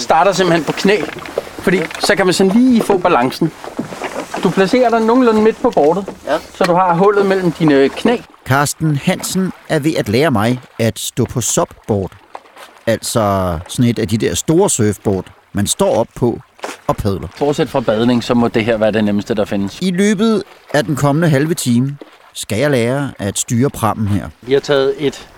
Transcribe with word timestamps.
starter 0.00 0.32
simpelthen 0.32 0.64
på 0.64 0.72
knæ, 0.72 0.96
fordi 1.58 1.78
så 2.00 2.16
kan 2.16 2.26
man 2.26 2.34
sådan 2.34 2.52
lige 2.52 2.82
få 2.82 2.98
balancen. 2.98 3.52
Du 4.42 4.50
placerer 4.50 4.90
dig 4.90 5.00
nogenlunde 5.00 5.42
midt 5.42 5.62
på 5.62 5.70
bordet, 5.70 6.04
ja. 6.26 6.38
så 6.54 6.64
du 6.64 6.74
har 6.74 6.94
hullet 6.94 7.26
mellem 7.26 7.52
dine 7.52 7.88
knæ. 7.88 8.16
Carsten 8.46 8.96
Hansen 8.96 9.52
er 9.68 9.78
ved 9.78 9.94
at 9.96 10.08
lære 10.08 10.30
mig 10.30 10.60
at 10.78 10.98
stå 10.98 11.24
på 11.24 11.40
subboard. 11.40 12.12
Altså 12.86 13.58
sådan 13.68 13.90
et 13.90 13.98
af 13.98 14.08
de 14.08 14.18
der 14.18 14.34
store 14.34 14.70
surfboard, 14.70 15.24
man 15.52 15.66
står 15.66 15.94
op 15.96 16.06
på 16.16 16.40
og 16.86 16.96
padler. 16.96 17.28
Bortset 17.38 17.68
fra 17.68 17.80
badning, 17.80 18.24
så 18.24 18.34
må 18.34 18.48
det 18.48 18.64
her 18.64 18.76
være 18.76 18.92
det 18.92 19.04
nemmeste, 19.04 19.34
der 19.34 19.44
findes. 19.44 19.78
I 19.80 19.90
løbet 19.90 20.42
af 20.74 20.84
den 20.84 20.96
kommende 20.96 21.28
halve 21.28 21.54
time 21.54 21.96
skal 22.34 22.58
jeg 22.58 22.70
lære 22.70 23.12
at 23.18 23.38
styre 23.38 23.70
prammen 23.70 24.08
her. 24.08 24.28
Vi 24.42 24.52
har 24.52 24.60
taget 24.60 24.94
et, 24.98 25.28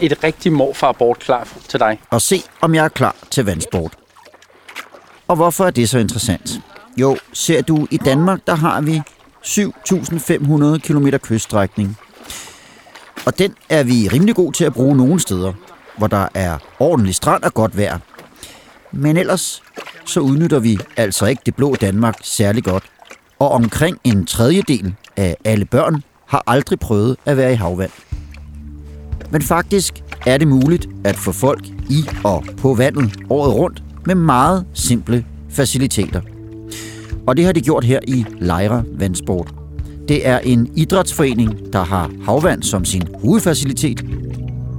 et 0.00 0.24
rigtig 0.24 0.52
morfarbord 0.52 1.16
klar 1.16 1.48
til 1.68 1.80
dig. 1.80 2.00
Og 2.10 2.22
se, 2.22 2.42
om 2.60 2.74
jeg 2.74 2.84
er 2.84 2.88
klar 2.88 3.16
til 3.30 3.44
vandsport. 3.44 3.99
Og 5.30 5.36
hvorfor 5.36 5.66
er 5.66 5.70
det 5.70 5.88
så 5.88 5.98
interessant? 5.98 6.60
Jo, 6.96 7.16
ser 7.32 7.62
du, 7.62 7.86
i 7.90 7.96
Danmark, 7.96 8.40
der 8.46 8.54
har 8.54 8.80
vi 8.80 9.02
7.500 9.44 10.78
km 10.78 11.08
kyststrækning. 11.22 11.96
Og 13.26 13.38
den 13.38 13.54
er 13.68 13.82
vi 13.82 14.08
rimelig 14.12 14.34
god 14.34 14.52
til 14.52 14.64
at 14.64 14.72
bruge 14.72 14.96
nogle 14.96 15.20
steder, 15.20 15.52
hvor 15.98 16.06
der 16.06 16.28
er 16.34 16.58
ordentlig 16.78 17.14
strand 17.14 17.42
og 17.42 17.54
godt 17.54 17.76
vejr. 17.76 17.98
Men 18.92 19.16
ellers 19.16 19.62
så 20.04 20.20
udnytter 20.20 20.58
vi 20.58 20.78
altså 20.96 21.26
ikke 21.26 21.42
det 21.46 21.56
blå 21.56 21.74
Danmark 21.74 22.14
særlig 22.22 22.64
godt. 22.64 22.84
Og 23.38 23.50
omkring 23.50 23.98
en 24.04 24.26
tredjedel 24.26 24.94
af 25.16 25.36
alle 25.44 25.64
børn 25.64 26.02
har 26.26 26.42
aldrig 26.46 26.80
prøvet 26.80 27.16
at 27.26 27.36
være 27.36 27.52
i 27.52 27.56
havvand. 27.56 27.90
Men 29.30 29.42
faktisk 29.42 30.02
er 30.26 30.38
det 30.38 30.48
muligt 30.48 30.88
at 31.04 31.16
få 31.16 31.32
folk 31.32 31.66
i 31.88 32.08
og 32.24 32.44
på 32.58 32.74
vandet 32.74 33.16
året 33.28 33.54
rundt 33.54 33.82
med 34.06 34.14
meget 34.14 34.66
simple 34.74 35.24
faciliteter. 35.48 36.20
Og 37.26 37.36
det 37.36 37.44
har 37.44 37.52
de 37.52 37.60
gjort 37.60 37.84
her 37.84 38.00
i 38.08 38.24
Lejre 38.38 38.84
Vandsport. 38.92 39.54
Det 40.08 40.28
er 40.28 40.38
en 40.38 40.68
idrætsforening, 40.76 41.72
der 41.72 41.84
har 41.84 42.10
havvand 42.24 42.62
som 42.62 42.84
sin 42.84 43.02
hovedfacilitet. 43.22 44.04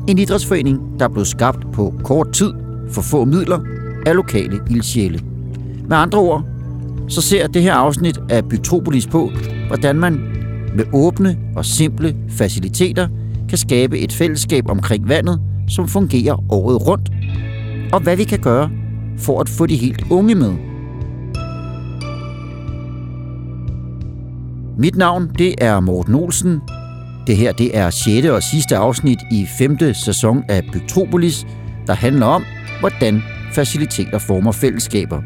En 0.07 0.17
idrætsforening, 0.17 0.99
der 0.99 1.07
blev 1.07 1.25
skabt 1.25 1.71
på 1.73 1.93
kort 2.03 2.31
tid 2.33 2.53
for 2.91 3.01
få 3.01 3.25
midler 3.25 3.59
af 4.05 4.15
lokale 4.15 4.59
ildsjæle. 4.69 5.19
Med 5.87 5.97
andre 5.97 6.19
ord, 6.19 6.45
så 7.07 7.21
ser 7.21 7.47
det 7.47 7.61
her 7.61 7.73
afsnit 7.73 8.19
af 8.29 8.45
Bytropolis 8.49 9.07
på, 9.07 9.31
hvordan 9.67 9.99
man 9.99 10.13
med 10.75 10.85
åbne 10.93 11.37
og 11.55 11.65
simple 11.65 12.15
faciliteter 12.29 13.07
kan 13.49 13.57
skabe 13.57 13.99
et 13.99 14.13
fællesskab 14.13 14.69
omkring 14.69 15.09
vandet, 15.09 15.41
som 15.67 15.87
fungerer 15.87 16.51
året 16.51 16.87
rundt, 16.87 17.09
og 17.93 17.99
hvad 17.99 18.17
vi 18.17 18.23
kan 18.23 18.39
gøre 18.39 18.69
for 19.17 19.39
at 19.39 19.49
få 19.49 19.65
de 19.65 19.75
helt 19.75 20.05
unge 20.09 20.35
med. 20.35 20.53
Mit 24.77 24.95
navn 24.95 25.31
det 25.37 25.55
er 25.57 25.79
Morten 25.79 26.15
Olsen. 26.15 26.61
Det 27.27 27.37
her 27.37 27.51
det 27.51 27.77
er 27.77 27.89
6. 27.89 28.27
og 28.27 28.43
sidste 28.43 28.77
afsnit 28.77 29.19
i 29.31 29.47
5. 29.57 29.93
sæson 29.93 30.43
af 30.49 30.63
Bygtropolis, 30.73 31.47
der 31.87 31.93
handler 31.93 32.25
om, 32.25 32.43
hvordan 32.79 33.21
faciliteter 33.53 34.17
former 34.17 34.51
fællesskaber. 34.51 35.21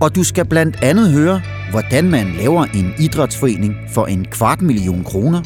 Og 0.00 0.14
du 0.14 0.22
skal 0.22 0.44
blandt 0.44 0.76
andet 0.82 1.12
høre, 1.12 1.40
hvordan 1.70 2.10
man 2.10 2.26
laver 2.38 2.64
en 2.64 2.92
idrætsforening 2.98 3.76
for 3.88 4.06
en 4.06 4.24
kvart 4.24 4.62
million 4.62 5.04
kroner. 5.04 5.42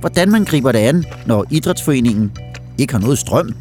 Hvordan 0.00 0.30
man 0.30 0.44
griber 0.44 0.72
det 0.72 0.78
an, 0.78 1.04
når 1.26 1.44
idrætsforeningen 1.50 2.32
ikke 2.78 2.92
har 2.92 3.00
noget 3.00 3.18
strøm. 3.18 3.54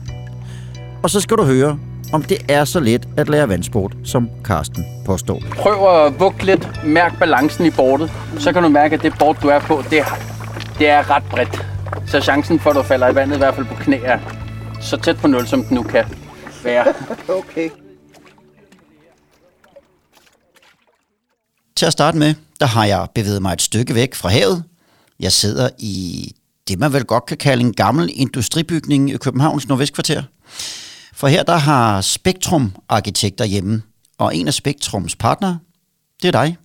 Og 1.03 1.09
så 1.09 1.19
skal 1.19 1.37
du 1.37 1.43
høre, 1.43 1.79
om 2.13 2.23
det 2.23 2.37
er 2.49 2.65
så 2.65 2.79
let 2.79 3.07
at 3.17 3.29
lære 3.29 3.49
vandsport, 3.49 3.95
som 4.03 4.29
Karsten 4.45 4.85
påstår. 5.05 5.41
Prøv 5.51 6.05
at 6.05 6.19
vugge 6.19 6.45
lidt, 6.45 6.85
mærk 6.85 7.19
balancen 7.19 7.65
i 7.65 7.69
bordet. 7.69 8.11
Så 8.39 8.53
kan 8.53 8.63
du 8.63 8.69
mærke, 8.69 8.95
at 8.95 9.01
det 9.01 9.13
bord, 9.19 9.37
du 9.41 9.47
er 9.47 9.59
på, 9.59 9.83
det 9.89 9.99
er, 9.99 10.05
det 10.79 10.87
er 10.87 11.09
ret 11.09 11.23
bredt. 11.31 11.65
Så 12.07 12.21
chancen 12.21 12.59
for, 12.59 12.69
at 12.69 12.75
du 12.75 12.83
falder 12.83 13.09
i 13.09 13.15
vandet, 13.15 13.35
i 13.35 13.37
hvert 13.37 13.55
fald 13.55 13.65
på 13.65 13.75
knæ, 13.75 13.97
er 14.03 14.19
så 14.81 14.97
tæt 14.97 15.17
på 15.17 15.27
nul, 15.27 15.47
som 15.47 15.63
den 15.63 15.75
nu 15.75 15.83
kan 15.83 16.05
være. 16.63 16.93
okay. 17.39 17.69
Til 21.75 21.85
at 21.85 21.93
starte 21.93 22.17
med, 22.17 22.33
der 22.59 22.65
har 22.65 22.85
jeg 22.85 23.07
bevæget 23.15 23.41
mig 23.41 23.53
et 23.53 23.61
stykke 23.61 23.95
væk 23.95 24.15
fra 24.15 24.29
havet. 24.29 24.63
Jeg 25.19 25.31
sidder 25.31 25.69
i 25.79 26.31
det, 26.67 26.79
man 26.79 26.93
vel 26.93 27.05
godt 27.05 27.25
kan 27.25 27.37
kalde 27.37 27.63
en 27.63 27.73
gammel 27.73 28.09
industribygning 28.13 29.09
i 29.09 29.17
Københavns 29.17 29.67
Nordvestkvarter. 29.67 30.23
For 31.21 31.27
her 31.27 31.43
der 31.43 31.55
har 31.55 32.01
Spektrum 32.01 32.75
arkitekter 32.89 33.45
hjemme, 33.45 33.81
og 34.17 34.35
en 34.35 34.47
af 34.47 34.53
Spektrums 34.53 35.15
partnere, 35.15 35.59
det 36.21 36.27
er 36.27 36.31
dig, 36.31 36.57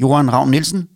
Johan 0.00 0.32
Ravn 0.32 0.50
Nielsen. 0.50 0.88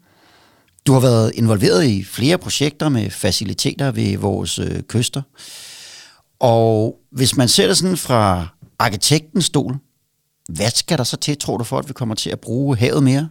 Du 0.86 0.92
har 0.92 1.00
været 1.00 1.32
involveret 1.34 1.84
i 1.84 2.04
flere 2.04 2.38
projekter 2.38 2.88
med 2.88 3.10
faciliteter 3.10 3.90
ved 3.90 4.18
vores 4.18 4.58
øh, 4.58 4.82
kyster. 4.82 5.22
Og 6.38 6.98
hvis 7.10 7.36
man 7.36 7.48
ser 7.48 7.66
det 7.66 7.76
sådan 7.76 7.96
fra 7.96 8.46
arkitektens 8.78 9.44
stol, 9.44 9.76
hvad 10.48 10.70
skal 10.70 10.98
der 10.98 11.04
så 11.04 11.16
til, 11.16 11.38
tror 11.38 11.56
du, 11.56 11.64
for 11.64 11.78
at 11.78 11.88
vi 11.88 11.92
kommer 11.92 12.14
til 12.14 12.30
at 12.30 12.40
bruge 12.40 12.76
havet 12.76 13.02
mere? 13.02 13.28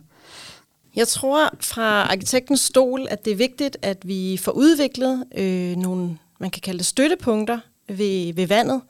Jeg 0.95 1.07
tror 1.07 1.49
fra 1.59 2.03
arkitektens 2.03 2.61
stol, 2.61 3.07
at 3.09 3.25
det 3.25 3.31
er 3.31 3.37
vigtigt, 3.37 3.77
at 3.81 3.97
vi 4.07 4.39
får 4.43 4.51
udviklet 4.51 5.23
øh, 5.37 5.75
nogle, 5.75 6.17
man 6.39 6.49
kan 6.49 6.61
kalde 6.61 6.77
det 6.77 6.85
støttepunkter 6.85 7.59
ved, 7.89 8.33
ved 8.33 8.47
vandet. 8.47 8.81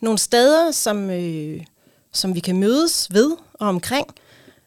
Nogle 0.00 0.18
steder, 0.18 0.70
som, 0.70 1.10
øh, 1.10 1.60
som 2.12 2.34
vi 2.34 2.40
kan 2.40 2.56
mødes 2.56 3.08
ved 3.10 3.30
og 3.54 3.68
omkring, 3.68 4.06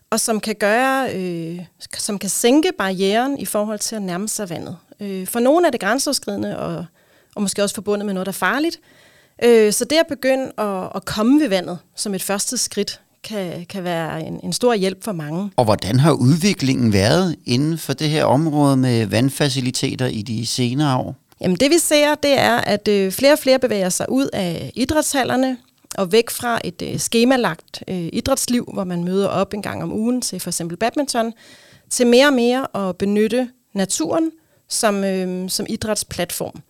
og 0.09 0.19
som 0.19 0.39
kan 0.39 0.55
gøre, 0.55 1.15
øh, 1.15 1.59
som 1.97 2.19
kan 2.19 2.29
sænke 2.29 2.71
barrieren 2.77 3.39
i 3.39 3.45
forhold 3.45 3.79
til 3.79 3.95
at 3.95 4.01
nærme 4.01 4.27
sig 4.27 4.49
vandet. 4.49 4.77
Øh, 4.99 5.27
for 5.27 5.39
nogle 5.39 5.67
er 5.67 5.71
det 5.71 5.79
grænseoverskridende 5.79 6.59
og, 6.59 6.85
og 7.35 7.41
måske 7.41 7.63
også 7.63 7.75
forbundet 7.75 8.05
med 8.05 8.13
noget, 8.13 8.25
der 8.25 8.31
er 8.31 8.33
farligt. 8.33 8.79
Øh, 9.43 9.73
så 9.73 9.85
det 9.85 9.95
at 9.95 10.07
begynde 10.09 10.51
at, 10.57 10.89
at 10.95 11.05
komme 11.05 11.41
ved 11.41 11.49
vandet 11.49 11.79
som 11.95 12.13
et 12.13 12.23
første 12.23 12.57
skridt, 12.57 13.01
kan, 13.23 13.65
kan 13.65 13.83
være 13.83 14.23
en, 14.23 14.39
en 14.43 14.53
stor 14.53 14.73
hjælp 14.73 15.03
for 15.03 15.11
mange. 15.11 15.51
Og 15.55 15.65
hvordan 15.65 15.99
har 15.99 16.11
udviklingen 16.11 16.93
været 16.93 17.35
inden 17.45 17.77
for 17.77 17.93
det 17.93 18.09
her 18.09 18.25
område 18.25 18.77
med 18.77 19.05
vandfaciliteter 19.05 20.05
i 20.05 20.21
de 20.21 20.45
senere 20.45 20.97
år? 20.97 21.15
Jamen 21.41 21.57
det 21.57 21.71
vi 21.71 21.77
ser, 21.77 22.15
det 22.15 22.39
er, 22.39 22.57
at 22.57 22.87
øh, 22.87 23.11
flere 23.11 23.33
og 23.33 23.39
flere 23.39 23.59
bevæger 23.59 23.89
sig 23.89 24.05
ud 24.09 24.29
af 24.33 24.71
idrætshallerne 24.75 25.57
og 25.97 26.11
væk 26.11 26.29
fra 26.29 26.59
et 26.63 26.81
øh, 26.81 26.99
skemalagt 26.99 27.83
øh, 27.87 28.09
idrætsliv, 28.13 28.69
hvor 28.73 28.83
man 28.83 29.03
møder 29.03 29.27
op 29.27 29.53
en 29.53 29.61
gang 29.61 29.83
om 29.83 29.93
ugen 29.93 30.21
til 30.21 30.39
for 30.39 30.49
eksempel 30.49 30.77
badminton, 30.77 31.33
til 31.89 32.07
mere 32.07 32.27
og 32.27 32.33
mere 32.33 32.87
at 32.87 32.97
benytte 32.97 33.49
naturen 33.73 34.31
som, 34.67 35.03
øh, 35.03 35.49
som 35.49 35.65
idrætsplatform. 35.69 36.61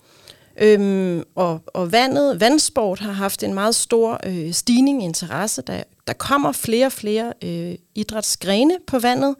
Øhm, 0.61 1.23
og, 1.35 1.61
og 1.67 1.91
vandet, 1.91 2.39
vandsport 2.39 2.99
har 2.99 3.11
haft 3.11 3.43
en 3.43 3.53
meget 3.53 3.75
stor 3.75 4.19
øh, 4.25 4.53
stigning 4.53 5.01
i 5.01 5.05
interesse. 5.05 5.61
Der, 5.61 5.83
der 6.07 6.13
kommer 6.13 6.51
flere 6.51 6.85
og 6.85 6.91
flere 6.91 7.33
øh, 7.43 7.75
idrætsgrene 7.95 8.77
på 8.87 8.99
vandet. 8.99 9.35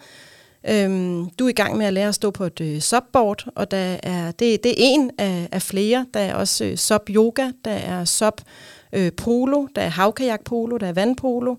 Øhm, 0.68 1.30
du 1.30 1.46
er 1.46 1.50
i 1.50 1.54
gang 1.54 1.78
med 1.78 1.86
at 1.86 1.94
lære 1.94 2.08
at 2.08 2.16
stå 2.16 2.32
på 2.32 2.44
et 2.44 2.62
øh, 2.62 2.80
subboard, 2.80 3.46
og 3.56 3.72
der 3.72 3.98
er, 4.04 4.32
det, 4.32 4.64
det 4.64 4.72
er 4.72 4.76
en 4.78 5.12
af, 5.18 5.50
af 5.52 5.62
flere. 5.62 6.06
Der 6.14 6.20
er 6.20 6.36
også 6.36 6.66
øh, 6.66 6.78
sub-yoga, 6.78 7.52
der 7.66 7.72
er 7.72 8.06
sub-polo, 8.06 9.64
øh, 9.64 9.70
der 9.76 9.82
er 9.82 9.90
havkajak-polo, 9.90 10.78
der 10.78 10.88
er 10.88 10.94
vandpolo. 10.94 11.56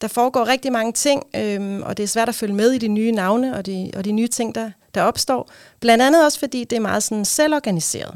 Der 0.00 0.08
foregår 0.08 0.48
rigtig 0.48 0.72
mange 0.72 0.92
ting, 0.92 1.22
øhm, 1.36 1.82
og 1.82 1.96
det 1.96 2.02
er 2.02 2.06
svært 2.06 2.28
at 2.28 2.34
følge 2.34 2.54
med 2.54 2.70
i 2.70 2.78
de 2.78 2.88
nye 2.88 3.12
navne 3.12 3.56
og 3.56 3.66
de, 3.66 3.90
og 3.96 4.04
de 4.04 4.12
nye 4.12 4.28
ting, 4.28 4.54
der, 4.54 4.70
der 4.94 5.02
opstår. 5.02 5.50
Blandt 5.80 6.04
andet 6.04 6.24
også, 6.24 6.38
fordi 6.38 6.64
det 6.64 6.76
er 6.76 6.80
meget 6.80 7.02
sådan 7.02 7.24
selvorganiseret. 7.24 8.14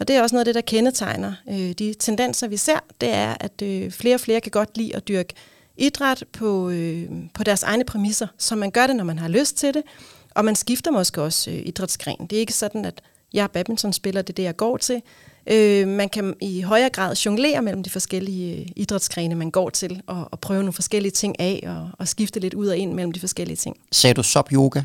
Og 0.00 0.08
det 0.08 0.16
er 0.16 0.22
også 0.22 0.34
noget 0.34 0.40
af 0.40 0.44
det, 0.44 0.54
der 0.54 0.60
kendetegner 0.60 1.32
øh, 1.48 1.72
de 1.72 1.94
tendenser, 1.98 2.48
vi 2.48 2.56
ser, 2.56 2.78
det 3.00 3.08
er, 3.08 3.34
at 3.40 3.62
øh, 3.62 3.90
flere 3.90 4.14
og 4.14 4.20
flere 4.20 4.40
kan 4.40 4.50
godt 4.50 4.76
lide 4.76 4.96
at 4.96 5.08
dyrke 5.08 5.34
idræt 5.78 6.24
på, 6.32 6.70
øh, 6.70 7.08
på 7.34 7.44
deres 7.44 7.62
egne 7.62 7.84
præmisser, 7.84 8.26
så 8.38 8.56
man 8.56 8.70
gør 8.70 8.86
det, 8.86 8.96
når 8.96 9.04
man 9.04 9.18
har 9.18 9.28
lyst 9.28 9.56
til 9.56 9.74
det, 9.74 9.82
og 10.30 10.44
man 10.44 10.56
skifter 10.56 10.90
måske 10.90 11.22
også 11.22 11.50
øh, 11.50 11.62
idrætsgren. 11.64 12.26
Det 12.30 12.36
er 12.36 12.40
ikke 12.40 12.52
sådan, 12.52 12.84
at 12.84 13.00
jeg 13.32 13.42
er 13.42 13.46
badmintonspiller, 13.46 14.22
det 14.22 14.32
er 14.32 14.34
det, 14.34 14.42
jeg 14.42 14.56
går 14.56 14.76
til. 14.76 15.02
Øh, 15.50 15.88
man 15.88 16.08
kan 16.08 16.34
i 16.40 16.60
højere 16.60 16.90
grad 16.90 17.16
jonglere 17.16 17.62
mellem 17.62 17.82
de 17.82 17.90
forskellige 17.90 18.60
øh, 18.60 18.66
idrætsgrene, 18.76 19.34
man 19.34 19.50
går 19.50 19.70
til, 19.70 20.02
og, 20.06 20.28
og 20.30 20.40
prøve 20.40 20.60
nogle 20.60 20.72
forskellige 20.72 21.12
ting 21.12 21.40
af, 21.40 21.64
og, 21.66 21.90
og 21.98 22.08
skifte 22.08 22.40
lidt 22.40 22.54
ud 22.54 22.66
og 22.66 22.76
ind 22.76 22.92
mellem 22.92 23.12
de 23.12 23.20
forskellige 23.20 23.56
ting. 23.56 23.76
Sagde 23.92 24.14
du 24.14 24.22
sub-yoga? 24.22 24.82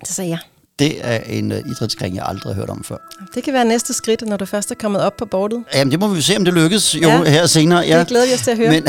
Det 0.00 0.08
sagde 0.08 0.30
jeg. 0.30 0.38
Det 0.78 1.06
er 1.06 1.18
en 1.18 1.52
uh, 1.52 1.58
idrætsgren, 1.58 2.14
jeg 2.14 2.24
aldrig 2.26 2.54
har 2.54 2.60
hørt 2.60 2.70
om 2.70 2.84
før. 2.84 2.96
Det 3.34 3.44
kan 3.44 3.54
være 3.54 3.64
næste 3.64 3.92
skridt, 3.92 4.22
når 4.22 4.36
du 4.36 4.44
først 4.44 4.70
er 4.70 4.74
kommet 4.74 5.00
op 5.00 5.16
på 5.16 5.24
bordet. 5.24 5.64
Jamen, 5.74 5.92
det 5.92 6.00
må 6.00 6.08
vi 6.08 6.22
se, 6.22 6.36
om 6.36 6.44
det 6.44 6.54
lykkes 6.54 6.94
jo 6.94 7.08
ja, 7.08 7.24
her 7.24 7.46
senere. 7.46 7.80
Ja. 7.80 7.98
Det 7.98 8.08
glæder 8.08 8.26
vi 8.26 8.32
os 8.32 8.40
til 8.40 8.50
at 8.50 8.56
høre. 8.56 8.70
Men, 8.70 8.86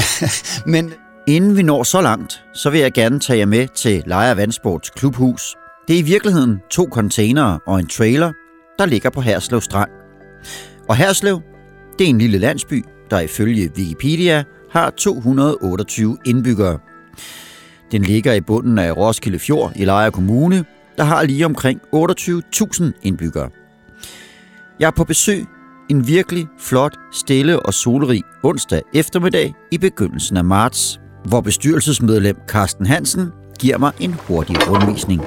men 0.74 0.94
inden 1.28 1.58
vi 1.58 1.62
når 1.62 1.84
så 1.84 2.02
langt, 2.02 2.44
så 2.54 2.70
vil 2.70 2.80
jeg 2.80 2.92
gerne 2.92 3.20
tage 3.20 3.40
jer 3.40 3.46
med 3.46 3.68
til 3.68 4.04
Lejre 4.06 4.38
Vandsports 4.38 4.90
klubhus. 4.90 5.56
Det 5.88 5.96
er 5.96 6.00
i 6.00 6.02
virkeligheden 6.02 6.60
to 6.70 6.88
containere 6.92 7.60
og 7.68 7.80
en 7.80 7.88
trailer, 7.88 8.32
der 8.80 8.86
ligger 8.86 9.10
på 9.10 9.22
Herslev 9.22 9.62
Strand. 9.62 9.90
Og 10.90 10.96
Herslev, 10.96 11.42
det 12.00 12.06
er 12.06 12.10
en 12.10 12.18
lille 12.18 12.38
landsby, 12.38 12.86
der 13.10 13.20
ifølge 13.20 13.72
Wikipedia 13.78 14.44
har 14.72 14.90
228 14.90 16.18
indbyggere. 16.26 16.80
Den 17.92 18.02
ligger 18.02 18.34
i 18.34 18.42
bunden 18.42 18.80
af 18.80 18.98
Roskilde 18.98 19.40
Fjord 19.40 19.72
i 19.76 19.86
Lejre 19.86 20.12
Kommune, 20.12 20.66
der 20.98 21.04
har 21.04 21.24
lige 21.24 21.46
omkring 21.46 21.82
28.000 21.96 22.84
indbyggere. 23.04 23.50
Jeg 24.80 24.88
er 24.88 24.92
på 24.92 25.04
besøg 25.04 25.46
en 25.90 26.08
virkelig 26.08 26.48
flot, 26.60 26.96
stille 27.14 27.60
og 27.60 27.74
solrig 27.74 28.24
onsdag 28.44 28.82
eftermiddag 28.94 29.54
i 29.72 29.78
begyndelsen 29.78 30.38
af 30.38 30.46
marts, 30.46 31.00
hvor 31.24 31.42
bestyrelsesmedlem 31.42 32.38
Carsten 32.48 32.86
Hansen 32.86 33.32
giver 33.60 33.78
mig 33.78 33.92
en 34.00 34.16
hurtig 34.28 34.70
rundvisning. 34.70 35.22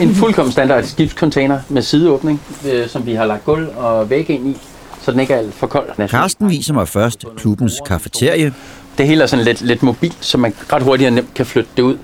En 0.00 0.14
fuldkommen 0.14 0.52
standard 0.52 0.84
skibscontainer 0.84 1.60
med 1.68 1.82
sideåbning, 1.82 2.42
øh, 2.72 2.88
som 2.88 3.06
vi 3.06 3.14
har 3.14 3.26
lagt 3.26 3.44
gulv 3.44 3.68
og 3.76 4.10
væg 4.10 4.30
ind 4.30 4.48
i, 4.48 4.56
så 5.02 5.12
den 5.12 5.20
ikke 5.20 5.34
er 5.34 5.38
alt 5.38 5.54
for 5.54 5.66
kold. 5.66 6.08
Carsten 6.08 6.48
viser 6.50 6.74
mig 6.74 6.88
først 6.88 7.24
klubbens 7.36 7.80
kafeterie. 7.86 8.54
Det 8.98 9.06
hele 9.06 9.22
er 9.22 9.26
sådan 9.26 9.44
lidt, 9.44 9.62
lidt 9.62 9.82
mobilt, 9.82 10.24
så 10.24 10.38
man 10.38 10.54
ret 10.72 10.82
hurtigt 10.82 11.08
og 11.08 11.12
nemt 11.12 11.34
kan 11.34 11.46
flytte 11.46 11.70
det 11.76 11.82
ud. 11.82 11.98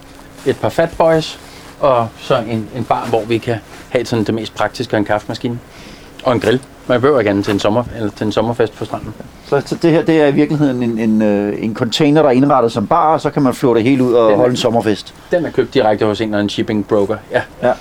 Et 0.47 0.57
par 0.57 0.69
fatboys, 0.69 1.39
og 1.81 2.09
så 2.21 2.37
en, 2.37 2.69
en 2.77 2.85
bar, 2.85 3.07
hvor 3.07 3.25
vi 3.25 3.39
kan 3.39 3.57
have 3.89 4.05
sådan 4.05 4.25
det 4.25 4.35
mest 4.35 4.55
praktiske, 4.55 4.97
en 4.97 5.05
kaffemaskine 5.05 5.59
og 6.25 6.33
en 6.33 6.41
grill. 6.41 6.61
Man 6.89 7.01
behøver 7.01 7.19
ikke 7.19 7.31
andet 7.31 7.45
til 7.45 7.55
en, 7.55 7.61
sommer, 7.61 7.85
eller 7.97 8.11
til 8.11 8.25
en 8.27 8.33
sommerfest 8.33 8.73
på 8.79 8.85
stranden. 8.85 9.15
Så, 9.47 9.63
så 9.67 9.75
det 9.83 9.91
her 9.91 10.03
det 10.03 10.21
er 10.23 10.27
i 10.27 10.33
virkeligheden 10.33 10.83
en, 10.83 10.99
en, 10.99 11.23
øh, 11.23 11.65
en 11.65 11.75
container, 11.75 12.23
der 12.23 12.29
er 12.29 12.33
indrettet 12.33 12.73
som 12.73 12.87
bar, 12.87 13.13
og 13.13 13.21
så 13.21 13.31
kan 13.31 13.43
man 13.43 13.55
flå 13.55 13.75
det 13.75 13.83
hele 13.83 14.05
ud 14.05 14.13
og 14.13 14.25
Den 14.25 14.33
er- 14.33 14.37
holde 14.37 14.51
en 14.51 14.57
sommerfest. 14.57 15.15
Den 15.31 15.45
er 15.47 15.51
købt 15.51 15.75
direkte 15.75 16.05
hos 16.07 16.21
en 16.21 16.29
eller 16.29 16.39
anden 16.39 16.49
shipping 16.51 16.87
broker. 16.89 17.17
Ja. 17.33 17.43
Ja, 17.63 17.73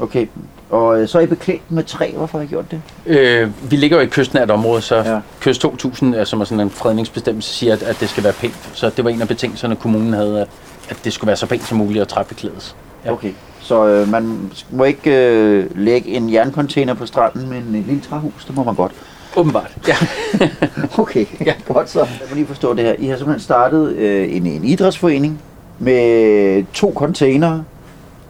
okay. 0.00 0.26
Og 0.70 1.00
øh, 1.00 1.08
så 1.08 1.18
er 1.18 1.22
I 1.22 1.26
beklædt 1.26 1.70
med 1.70 1.84
træ. 1.84 2.10
Hvorfor 2.16 2.38
har 2.38 2.44
I 2.44 2.46
gjort 2.48 2.64
det? 2.70 2.80
Øh, 3.06 3.50
vi 3.70 3.76
ligger 3.76 3.96
jo 3.96 4.00
i 4.00 4.04
et 4.04 4.10
kystnært 4.10 4.50
område, 4.50 4.82
så 4.82 4.96
Ja. 4.96 5.20
kyst 5.40 5.60
2000, 5.60 6.14
er, 6.14 6.24
som 6.24 6.40
er 6.40 6.44
sådan 6.44 6.60
en 6.60 6.70
fredningsbestemmelse, 6.70 7.54
siger, 7.54 7.72
at, 7.72 7.82
at 7.82 7.96
det 8.00 8.08
skal 8.08 8.24
være 8.24 8.32
pænt. 8.32 8.70
Så 8.74 8.90
det 8.96 9.04
var 9.04 9.10
en 9.10 9.20
af 9.22 9.28
betingelserne, 9.28 9.76
kommunen 9.76 10.12
havde, 10.12 10.40
at, 10.40 10.48
at 10.88 10.96
det 11.04 11.12
skulle 11.12 11.28
være 11.28 11.36
så 11.36 11.46
pænt 11.46 11.64
som 11.68 11.78
muligt 11.78 12.02
at 12.02 12.08
træbeklædes. 12.08 12.76
Ja. 13.04 13.12
Okay. 13.12 13.32
Så 13.60 13.86
øh, 13.86 14.08
man 14.08 14.50
må 14.70 14.84
ikke 14.84 15.10
øh, 15.10 15.66
lægge 15.74 16.08
en 16.08 16.32
jerncontainer 16.32 16.94
på 16.94 17.06
stranden, 17.06 17.48
men 17.48 17.74
et 17.74 17.86
lille 17.86 18.00
træhus, 18.00 18.44
det 18.44 18.56
må 18.56 18.64
man 18.64 18.74
godt. 18.74 18.92
Åbenbart. 19.36 19.76
Ja. 19.88 19.94
Okay, 20.98 21.26
ja. 21.46 21.54
godt 21.68 21.90
så. 21.90 21.98
Jeg 21.98 22.26
må 22.30 22.34
lige 22.34 22.46
forstå 22.46 22.74
det 22.74 22.84
her. 22.84 22.94
I 22.98 23.06
har 23.06 23.16
simpelthen 23.16 23.40
startet 23.40 23.92
øh, 23.92 24.36
en, 24.36 24.46
en 24.46 24.64
idrætsforening 24.64 25.40
med 25.78 26.64
to 26.72 26.92
containere 26.96 27.64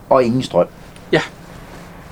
og 0.09 0.25
ingen 0.25 0.43
strøm. 0.43 0.67
Ja. 1.13 1.21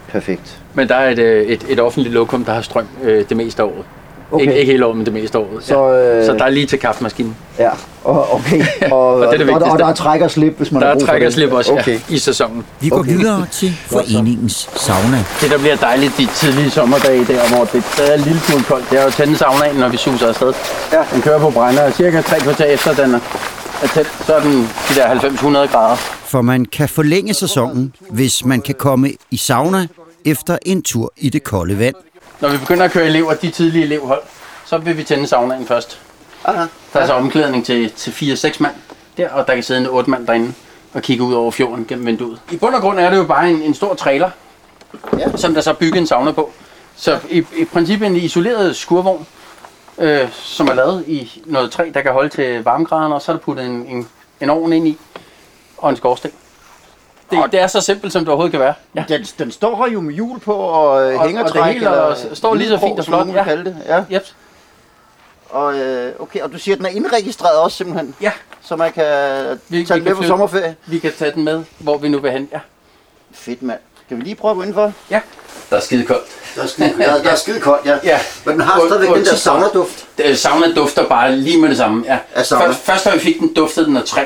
Perfekt. 0.08 0.62
Men 0.74 0.88
der 0.88 0.94
er 0.94 1.10
et, 1.10 1.18
øh, 1.18 1.46
et, 1.46 1.64
et 1.68 1.80
offentligt 1.80 2.14
lokum, 2.14 2.44
der 2.44 2.52
har 2.52 2.60
strøm 2.62 2.86
øh, 3.02 3.28
det 3.28 3.36
meste 3.36 3.62
af 3.62 3.66
året. 3.66 3.84
Okay. 4.32 4.42
Ikke, 4.42 4.58
ikke 4.58 4.72
hele 4.72 4.86
året, 4.86 4.96
men 4.96 5.06
det 5.06 5.14
meste 5.14 5.38
året. 5.38 5.64
Så, 5.64 5.92
øh, 5.92 6.26
så 6.26 6.32
der 6.32 6.44
er 6.44 6.50
lige 6.50 6.66
til 6.66 6.78
kaffemaskinen. 6.78 7.36
Ja, 7.58 7.70
og, 8.04 8.34
okay. 8.34 8.64
Og, 8.92 9.14
Og 9.14 9.32
det 9.32 9.40
er 9.40 9.44
det 9.44 9.62
og, 9.62 9.78
der 9.78 9.86
er 9.86 9.94
træk 9.94 10.20
og 10.20 10.30
slip, 10.30 10.56
hvis 10.56 10.72
man 10.72 10.82
Der 10.82 10.86
har 10.86 10.94
er 10.94 10.98
brug 10.98 11.06
for 11.06 11.12
træk 11.12 11.22
og 11.22 11.32
slip 11.32 11.52
også 11.52 11.72
okay. 11.72 11.92
ja, 12.10 12.14
i 12.14 12.18
sæsonen. 12.18 12.64
Vi 12.80 12.88
går 12.88 12.98
okay. 12.98 13.10
videre 13.10 13.46
til 13.52 13.72
foreningens 13.86 14.70
sauna. 14.76 15.24
Det, 15.40 15.50
der 15.50 15.58
bliver 15.58 15.76
dejligt 15.76 16.12
de 16.18 16.26
tidlige 16.26 16.70
sommerdage 16.70 17.24
der, 17.24 17.56
hvor 17.56 17.64
det 17.64 17.84
stadig 17.84 18.10
er 18.10 18.14
en 18.14 18.20
lille 18.20 18.40
smule 18.40 18.64
koldt, 18.64 18.90
det 18.90 18.98
er 18.98 19.02
jo 19.02 19.08
at 19.08 19.14
tænde 19.14 19.36
saunaen, 19.36 19.76
når 19.76 19.88
vi 19.88 19.96
suser 19.96 20.28
afsted. 20.28 20.52
Ja. 20.92 20.98
Den 21.14 21.22
kører 21.22 21.38
på 21.38 21.50
brænder, 21.50 21.82
og 21.82 21.92
cirka 21.92 22.20
tre 22.20 22.40
kvarter 22.40 22.64
efter 22.64 22.94
den 22.94 23.14
er 23.14 23.20
er 23.82 23.86
tændt, 23.86 24.08
så 24.26 24.34
er 24.34 24.40
den 24.40 24.52
de 24.88 24.94
der 24.94 25.14
90-100 25.14 25.72
grader. 25.72 25.96
For 26.24 26.42
man 26.42 26.64
kan 26.64 26.88
forlænge 26.88 27.34
sæsonen, 27.34 27.94
hvis 28.10 28.44
man 28.44 28.60
kan 28.60 28.74
komme 28.74 29.10
i 29.30 29.36
sauna 29.36 29.86
efter 30.24 30.58
en 30.66 30.82
tur 30.82 31.12
i 31.16 31.28
det 31.30 31.44
kolde 31.44 31.78
vand. 31.78 31.94
Når 32.40 32.48
vi 32.48 32.58
begynder 32.58 32.84
at 32.84 32.90
køre 32.90 33.06
elever, 33.06 33.34
de 33.34 33.50
tidlige 33.50 33.84
elevhold, 33.84 34.22
så 34.66 34.78
vil 34.78 34.96
vi 34.96 35.04
tænde 35.04 35.26
saunaen 35.26 35.66
først. 35.66 36.00
Aha. 36.44 36.66
Der 36.92 37.00
er 37.00 37.06
så 37.06 37.12
omklædning 37.12 37.66
til, 37.66 37.90
til 37.92 38.10
4-6 38.10 38.56
mand 38.60 38.74
der, 39.16 39.30
og 39.30 39.46
der 39.46 39.54
kan 39.54 39.62
sidde 39.62 39.80
en 39.80 39.86
8 39.86 40.10
mand 40.10 40.26
derinde 40.26 40.52
og 40.94 41.02
kigge 41.02 41.24
ud 41.24 41.34
over 41.34 41.50
fjorden 41.50 41.84
gennem 41.88 42.06
vinduet. 42.06 42.40
I 42.52 42.56
bund 42.56 42.74
og 42.74 42.80
grund 42.80 42.98
er 42.98 43.10
det 43.10 43.16
jo 43.16 43.24
bare 43.24 43.50
en, 43.50 43.62
en 43.62 43.74
stor 43.74 43.94
trailer, 43.94 44.30
Ja. 45.18 45.36
som 45.36 45.54
der 45.54 45.60
så 45.60 45.72
bygger 45.72 46.00
en 46.00 46.06
sauna 46.06 46.32
på. 46.32 46.52
Så 46.96 47.18
i, 47.30 47.38
i 47.56 47.64
princippet 47.64 48.06
en 48.06 48.16
isoleret 48.16 48.76
skurvogn, 48.76 49.26
øh, 49.98 50.28
som 50.32 50.68
er 50.68 50.74
lavet 50.74 51.04
i 51.06 51.42
noget 51.46 51.70
træ, 51.70 51.90
der 51.94 52.00
kan 52.02 52.12
holde 52.12 52.28
til 52.28 52.64
varmegraderne, 52.64 53.14
og 53.14 53.22
så 53.22 53.32
er 53.32 53.36
der 53.36 53.40
puttet 53.42 53.66
en, 53.66 53.86
en, 53.86 54.08
en 54.40 54.50
ovn 54.50 54.72
ind 54.72 54.88
i, 54.88 54.98
og 55.78 55.90
en 55.90 55.96
skorsten. 55.96 56.30
Det, 57.30 57.38
det 57.52 57.60
er 57.60 57.66
så 57.66 57.80
simpelt, 57.80 58.12
som 58.12 58.20
det 58.20 58.28
overhovedet 58.28 58.50
kan 58.50 58.60
være. 58.60 58.74
Ja. 58.94 59.04
Den, 59.08 59.22
den 59.38 59.50
står 59.50 59.76
her 59.76 59.92
jo 59.92 60.00
med 60.00 60.14
hjul 60.14 60.40
på 60.40 60.52
og, 60.54 61.12
øh, 61.12 61.18
Og- 61.20 61.26
hængertræk. 61.26 61.60
og 61.60 61.66
det 61.66 61.74
hele 61.74 61.86
eller 61.86 62.00
er- 62.02 62.34
står 62.34 62.54
lige 62.54 62.68
så 62.68 62.78
fint 62.78 62.98
og 62.98 63.04
flot, 63.04 63.26
ja. 63.34 63.44
kalde 63.44 63.64
det. 63.64 63.76
Ja. 63.88 64.04
Yep. 64.16 64.22
Og, 65.50 65.74
øh, 65.78 66.12
okay, 66.18 66.40
og 66.40 66.52
du 66.52 66.58
siger, 66.58 66.74
at 66.74 66.78
den 66.78 66.86
er 66.86 66.90
indregistreret 66.90 67.58
også 67.58 67.76
simpelthen, 67.76 68.14
Ja, 68.20 68.32
så 68.62 68.76
man 68.76 68.92
kan 68.92 69.04
Vi- 69.04 69.08
tage 69.08 69.54
vi 69.68 69.84
den 69.94 70.04
med 70.04 70.04
kan 70.04 70.16
på 70.16 70.22
sommerferie. 70.22 70.76
vi 70.86 70.98
kan 70.98 71.12
tage 71.18 71.32
den 71.32 71.44
med, 71.44 71.64
hvor 71.78 71.98
vi 71.98 72.08
nu 72.08 72.18
vil 72.18 72.30
hen. 72.30 72.48
Ja. 72.52 72.58
Fedt, 73.34 73.62
mand. 73.62 73.78
Skal 74.06 74.16
vi 74.16 74.22
lige 74.22 74.34
prøve 74.34 74.50
at 74.50 74.56
gå 74.56 74.62
indenfor? 74.62 74.92
ja. 75.10 75.20
Der 75.70 75.76
er 75.76 75.80
skide 75.80 76.04
koldt. 76.04 76.22
Der 76.56 76.62
er 76.62 76.66
skide, 76.66 76.94
der, 76.98 77.22
der 77.22 77.30
er 77.30 77.34
skide 77.36 77.60
koldt, 77.60 77.86
ja. 77.86 77.98
Ja. 78.04 78.18
Men 78.44 78.52
den 78.54 78.60
har 78.60 78.80
Og- 78.80 78.86
stadigvæk 78.88 79.10
og 79.10 79.16
den 79.16 79.24
der 79.24 79.34
saunaduft. 79.34 80.06
Det, 80.18 80.38
sauna 80.38 80.72
dufter 80.74 81.08
bare 81.08 81.36
lige 81.36 81.60
med 81.60 81.68
det 81.68 81.76
samme. 81.76 82.04
Ja. 82.06 82.18
Først, 82.36 82.78
først 82.84 83.04
da 83.04 83.10
vi 83.10 83.18
fik 83.18 83.40
den, 83.40 83.54
duftede 83.54 83.86
den 83.86 83.96
af 83.96 84.04
træ. 84.04 84.24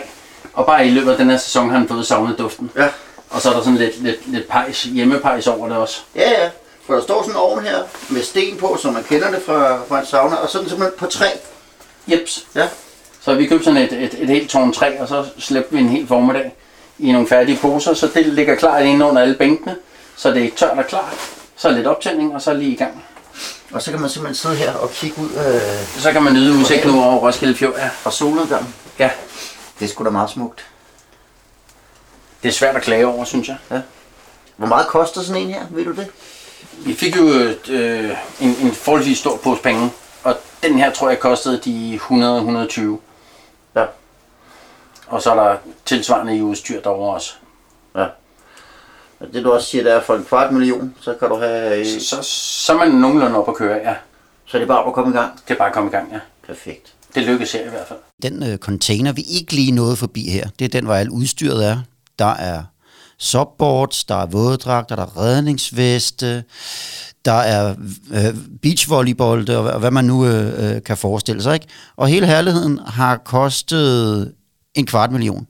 Og 0.52 0.66
bare 0.66 0.86
i 0.86 0.90
løbet 0.90 1.10
af 1.10 1.16
den 1.18 1.30
her 1.30 1.38
sæson 1.38 1.70
har 1.70 1.78
den 1.78 1.88
fået 1.88 2.06
saunaduften. 2.06 2.70
Ja. 2.76 2.88
Og 3.30 3.40
så 3.40 3.48
er 3.50 3.52
der 3.54 3.60
sådan 3.62 3.76
lidt, 3.78 4.02
lidt, 4.02 4.32
lidt 4.32 4.48
pejs, 4.48 4.82
hjemmepejs 4.82 5.46
over 5.46 5.68
det 5.68 5.76
også. 5.76 6.00
Ja, 6.16 6.30
ja. 6.30 6.50
For 6.86 6.94
der 6.94 7.02
står 7.02 7.22
sådan 7.22 7.32
en 7.32 7.36
ovn 7.36 7.64
her 7.64 7.76
med 8.08 8.22
sten 8.22 8.56
på, 8.56 8.78
som 8.82 8.92
man 8.92 9.02
kender 9.04 9.30
det 9.30 9.42
fra, 9.46 9.78
fra 9.88 10.00
en 10.00 10.06
sauna, 10.06 10.36
og 10.36 10.48
så 10.50 10.58
er 10.58 10.62
den 10.62 10.68
simpelthen 10.70 10.98
på 10.98 11.06
træ. 11.06 11.26
Jeps. 12.06 12.46
Ja. 12.54 12.68
Så 13.20 13.34
vi 13.34 13.46
købte 13.46 13.64
sådan 13.64 13.82
et, 13.82 13.92
et, 13.92 14.14
et 14.18 14.28
helt 14.28 14.50
tårn 14.50 14.72
træ, 14.72 14.96
og 15.00 15.08
så 15.08 15.24
slæbte 15.38 15.72
vi 15.72 15.78
en 15.80 15.88
hel 15.88 16.06
formiddag 16.06 16.54
i 16.98 17.12
nogle 17.12 17.28
færdige 17.28 17.58
poser, 17.62 17.94
så 17.94 18.08
det 18.14 18.26
ligger 18.26 18.54
klar 18.54 18.78
inde 18.78 19.06
under 19.06 19.22
alle 19.22 19.34
bænkene, 19.34 19.76
så 20.16 20.30
det 20.30 20.44
er 20.44 20.50
tørt 20.56 20.78
og 20.78 20.86
klart. 20.86 21.14
Så 21.56 21.70
lidt 21.70 21.86
optænding, 21.86 22.34
og 22.34 22.42
så 22.42 22.54
lige 22.54 22.70
i 22.72 22.76
gang. 22.76 23.04
Og 23.72 23.82
så 23.82 23.90
kan 23.90 24.00
man 24.00 24.10
simpelthen 24.10 24.34
sidde 24.34 24.54
her 24.54 24.72
og 24.72 24.90
kigge 24.90 25.20
ud 25.22 25.28
øh, 25.28 26.00
Så 26.02 26.12
kan 26.12 26.22
man 26.22 26.32
nyde 26.32 26.52
udsigten 26.52 26.90
over 26.90 27.16
Roskilde 27.16 27.54
Fjord. 27.54 27.74
Ja. 27.76 27.88
fra 28.02 28.10
solnedgangen. 28.10 28.74
ja. 28.98 29.10
Det 29.80 29.86
er 29.86 29.88
sgu 29.90 30.04
da 30.04 30.10
meget 30.10 30.30
smukt. 30.30 30.66
Det 32.42 32.48
er 32.48 32.52
svært 32.52 32.76
at 32.76 32.82
klage 32.82 33.06
over, 33.06 33.24
synes 33.24 33.48
jeg. 33.48 33.82
Hvor 34.56 34.66
meget 34.66 34.86
koster 34.86 35.20
sådan 35.22 35.42
en 35.42 35.48
her, 35.48 35.66
ved 35.70 35.84
du 35.84 35.92
det? 35.92 36.08
Vi 36.78 36.94
fik 36.94 37.16
jo 37.16 37.22
et, 37.22 37.68
øh, 37.68 38.10
en, 38.40 38.56
en 38.62 38.72
forholdsvis 38.72 39.18
stor 39.18 39.36
pose 39.36 39.62
penge, 39.62 39.90
og 40.24 40.36
den 40.62 40.78
her 40.78 40.92
tror 40.92 41.08
jeg 41.08 41.20
kostede 41.20 41.58
de 41.64 42.00
100-120. 42.02 42.80
Ja. 43.76 43.84
Og 45.06 45.22
så 45.22 45.30
er 45.30 45.34
der 45.34 45.56
tilsvarende 45.84 46.36
i 46.36 46.42
udstyr 46.42 46.80
derovre 46.82 47.14
også. 47.14 47.34
Ja. 47.96 48.06
Og 49.20 49.26
det 49.32 49.44
du 49.44 49.52
også 49.52 49.66
siger, 49.68 49.84
det 49.84 49.92
er 49.92 50.00
for 50.00 50.14
en 50.14 50.24
kvart 50.24 50.52
million, 50.52 50.94
så 51.00 51.14
kan 51.14 51.28
du 51.28 51.36
have... 51.36 51.78
Øh, 51.80 51.86
Så, 52.00 52.22
så 52.22 52.72
er 52.72 52.76
man 52.76 52.90
nogenlunde 52.90 53.38
op 53.38 53.48
at 53.48 53.54
køre, 53.54 53.76
ja. 53.76 53.94
så 54.46 54.56
er 54.56 54.58
det 54.58 54.68
bare 54.68 54.86
at 54.86 54.92
komme 54.92 55.14
i 55.14 55.16
gang. 55.16 55.40
Det 55.48 55.54
er 55.54 55.58
bare 55.58 55.68
at 55.68 55.74
komme 55.74 55.90
i 55.90 55.92
gang, 55.92 56.12
ja. 56.12 56.20
Perfekt. 56.46 56.94
Det 57.14 57.22
lykkes 57.22 57.52
her 57.52 57.66
i 57.66 57.68
hvert 57.68 57.88
fald. 57.88 57.98
Den 58.22 58.42
øh, 58.42 58.58
container, 58.58 59.12
vi 59.12 59.22
ikke 59.22 59.54
lige 59.54 59.72
nåede 59.72 59.96
forbi 59.96 60.28
her, 60.28 60.48
det 60.58 60.64
er 60.64 60.68
den, 60.68 60.84
hvor 60.84 60.94
alt 60.94 61.08
udstyret 61.08 61.66
er. 61.66 61.80
Der 62.18 62.34
er 62.34 62.62
subboards, 63.18 64.04
der 64.04 64.14
er 64.14 64.26
våddragter, 64.26 64.96
der 64.96 65.02
er 65.02 65.16
redningsveste, 65.16 66.44
der 67.24 67.32
er 67.32 67.74
øh, 68.12 68.34
beachvolleyball, 68.62 69.50
og, 69.50 69.64
og 69.64 69.80
hvad 69.80 69.90
man 69.90 70.04
nu 70.04 70.26
øh, 70.26 70.74
øh, 70.76 70.82
kan 70.82 70.96
forestille 70.96 71.42
sig. 71.42 71.54
Ikke? 71.54 71.66
Og 71.96 72.08
hele 72.08 72.26
herligheden 72.26 72.78
har 72.86 73.16
kostet 73.16 74.34
en 74.74 74.86
kvart 74.86 75.12
million. 75.12 75.46